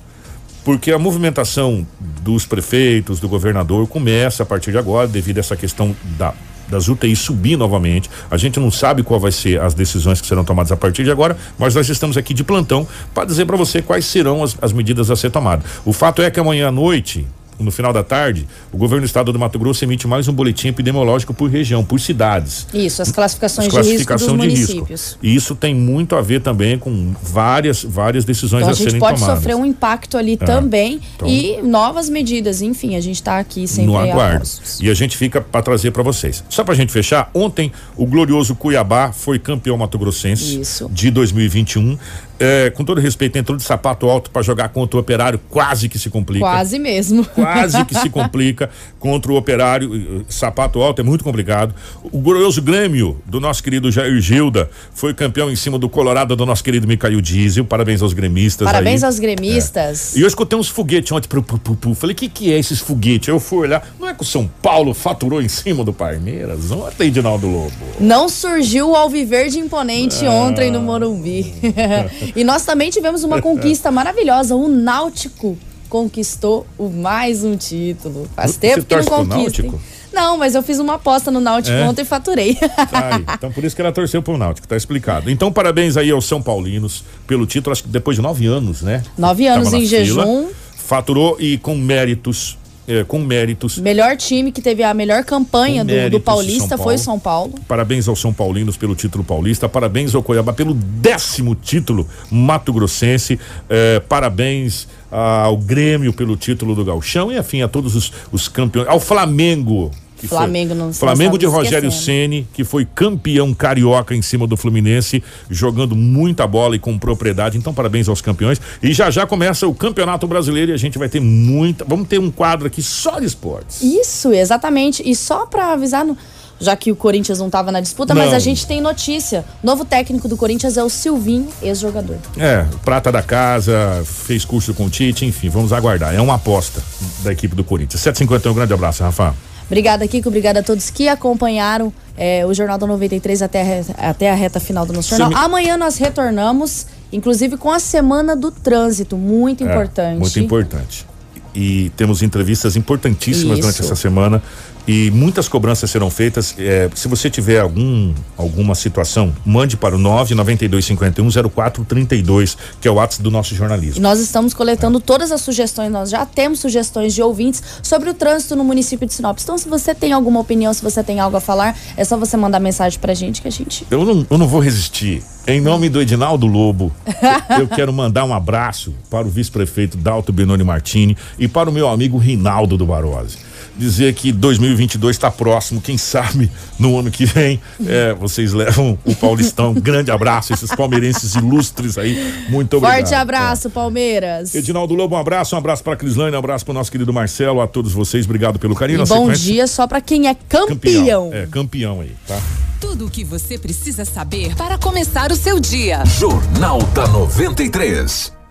[0.63, 1.85] porque a movimentação
[2.21, 6.33] dos prefeitos, do governador, começa a partir de agora, devido a essa questão da.
[6.67, 8.09] Das UTIs subir novamente.
[8.29, 11.11] A gente não sabe qual vai ser as decisões que serão tomadas a partir de
[11.11, 14.73] agora, mas nós estamos aqui de plantão para dizer para você quais serão as, as
[14.73, 15.63] medidas a ser tomadas.
[15.85, 17.27] O fato é que amanhã à noite,
[17.59, 20.67] no final da tarde, o governo do estado do Mato Grosso emite mais um boletim
[20.69, 22.67] epidemiológico por região, por cidades.
[22.73, 24.73] Isso, as classificações de risco dos Classificação de risco.
[24.75, 25.17] municípios.
[25.21, 28.85] E isso tem muito a ver também com várias, várias decisões Então a a gente
[28.85, 29.37] serem pode tomadas.
[29.39, 32.61] sofrer um impacto ali Ah, também então- e novas medidas.
[32.61, 34.45] Enfim, a gente está aqui sempre no a aguardo.
[34.81, 36.43] E a gente fica para trazer para vocês.
[36.49, 41.97] Só pra gente fechar, ontem o glorioso Cuiabá foi campeão mato-grossense de 2021.
[42.39, 45.97] É, com todo respeito, entrou de sapato alto para jogar contra o Operário, quase que
[45.97, 46.45] se complica.
[46.45, 47.25] Quase mesmo.
[47.35, 48.69] Quase que se complica
[48.99, 50.25] contra o operário.
[50.27, 51.73] Sapato alto é muito complicado.
[52.03, 56.45] O glorioso Grêmio do nosso querido Jair Gilda foi campeão em cima do Colorado do
[56.45, 57.65] nosso querido Micael Diesel.
[57.65, 58.65] Parabéns aos gremistas.
[58.65, 59.07] Parabéns aí.
[59.07, 60.15] aos gremistas.
[60.15, 61.27] E eu escutei uns foguetes ontem.
[61.27, 61.93] Pu, pu, pu, pu.
[61.93, 63.27] Falei, o que, que é esses foguetes?
[63.27, 63.87] Eu fui olhar.
[63.99, 66.71] Não é que o São Paulo faturou em cima do Palmeiras?
[66.71, 67.71] Ontem, Dinaldo Lobo.
[67.99, 70.31] Não surgiu o Alviverde imponente Ah.
[70.31, 71.53] ontem no Morumbi.
[72.35, 74.55] e nós também tivemos uma conquista maravilhosa.
[74.55, 75.57] O Náutico
[75.89, 78.27] conquistou o mais um título.
[78.35, 79.63] Faz tempo que não conquista.
[80.11, 81.87] Não, mas eu fiz uma aposta no Náutico É?
[81.87, 82.55] ontem e faturei.
[82.55, 83.21] Tá.
[83.33, 85.29] Então por isso que ela torceu pro Náutico, tá explicado.
[85.29, 89.03] Então parabéns aí aos São Paulinos pelo título, acho que depois de nove anos, né?
[89.17, 90.47] Nove anos em fila, jejum.
[90.77, 92.57] Faturou e com méritos,
[92.87, 93.77] é, com méritos.
[93.77, 96.97] Melhor time que teve a melhor campanha do, do Paulista foi Paulo.
[96.97, 97.53] São Paulo.
[97.67, 104.01] Parabéns aos São Paulinos pelo título paulista, parabéns ao Cuiabá pelo décimo título mato-grossense, eh,
[104.07, 108.99] parabéns ao Grêmio pelo título do Galchão e afim a todos os, os campeões, ao
[108.99, 109.91] Flamengo.
[110.25, 111.91] Que foi- Flamengo não- não Flamengo de Rogério.
[111.91, 117.57] Ceni, que foi campeão carioca em cima do Fluminense, jogando muita bola e com propriedade.
[117.57, 118.59] Então, parabéns aos campeões.
[118.81, 121.85] E já já começa o Campeonato Brasileiro e a gente vai ter muita.
[121.85, 123.81] Vamos ter um quadro aqui só de esportes.
[123.81, 125.01] Isso, exatamente.
[125.05, 126.17] E só pra avisar, no-
[126.59, 128.35] já que o Corinthians não tava na disputa, mas Não.
[128.37, 129.43] a gente tem notícia.
[129.61, 132.17] Novo técnico do Corinthians é o Silvinho, ex-jogador.
[132.37, 136.15] É, prata da casa, fez curso com o Tite, enfim, vamos aguardar.
[136.15, 136.81] É uma aposta
[137.23, 137.99] da equipe do Corinthians.
[138.01, 139.35] 751, um grande abraço, Rafa.
[139.67, 140.29] Obrigada, Kiko.
[140.29, 144.35] Obrigada a todos que acompanharam é, o Jornal da 93 até a, reta, até a
[144.35, 145.29] reta final do nosso jornal.
[145.29, 150.19] me- Amanhã nós retornamos, inclusive com a Semana do Trânsito, muito É, importante.
[150.19, 151.05] muito importante.
[151.53, 153.61] e temos entrevistas importantíssimas Isso.
[153.61, 154.43] durante essa semana
[154.87, 156.55] e muitas cobranças serão feitas.
[156.57, 163.23] É, se você tiver algum alguma situação, mande para o 992510432, que é o WhatsApp
[163.23, 164.01] do nosso E jornalismo.
[164.01, 168.55] nós estamos coletando todas as sugestões, nós já temos sugestões de ouvintes sobre o trânsito
[168.55, 169.37] no município de Sinop.
[169.41, 172.37] Então, se você tem alguma opinião, se você tem algo a falar, é só você
[172.37, 173.85] mandar mensagem pra gente que a gente.
[173.89, 175.23] Eu não, eu não vou resistir.
[175.47, 176.91] Em nome do Edinaldo Lobo,
[177.59, 181.87] eu quero mandar um abraço para o vice-prefeito Dalto Benoni Martini e para o meu
[181.87, 183.37] amigo Rinaldo do Barose.
[183.77, 186.49] Dizer que 2022 está próximo, quem sabe
[186.79, 189.73] no ano que vem é, vocês levam o Paulistão.
[189.73, 192.45] Grande abraço, esses palmeirenses ilustres aí.
[192.49, 192.99] Muito obrigado.
[192.99, 194.55] Forte abraço, Palmeiras.
[194.55, 197.11] Edinaldo Lobo, um abraço, um abraço para a Crislane, um abraço para o nosso querido
[197.11, 198.97] Marcelo, a todos vocês, obrigado pelo carinho.
[198.97, 201.31] E Na bom sequência, dia só pra quem é campeão.
[201.33, 202.39] É, campeão aí, tá?
[202.79, 206.03] Tudo o que você precisa saber para começar o seu dia.
[206.05, 208.44] Jornal da 93.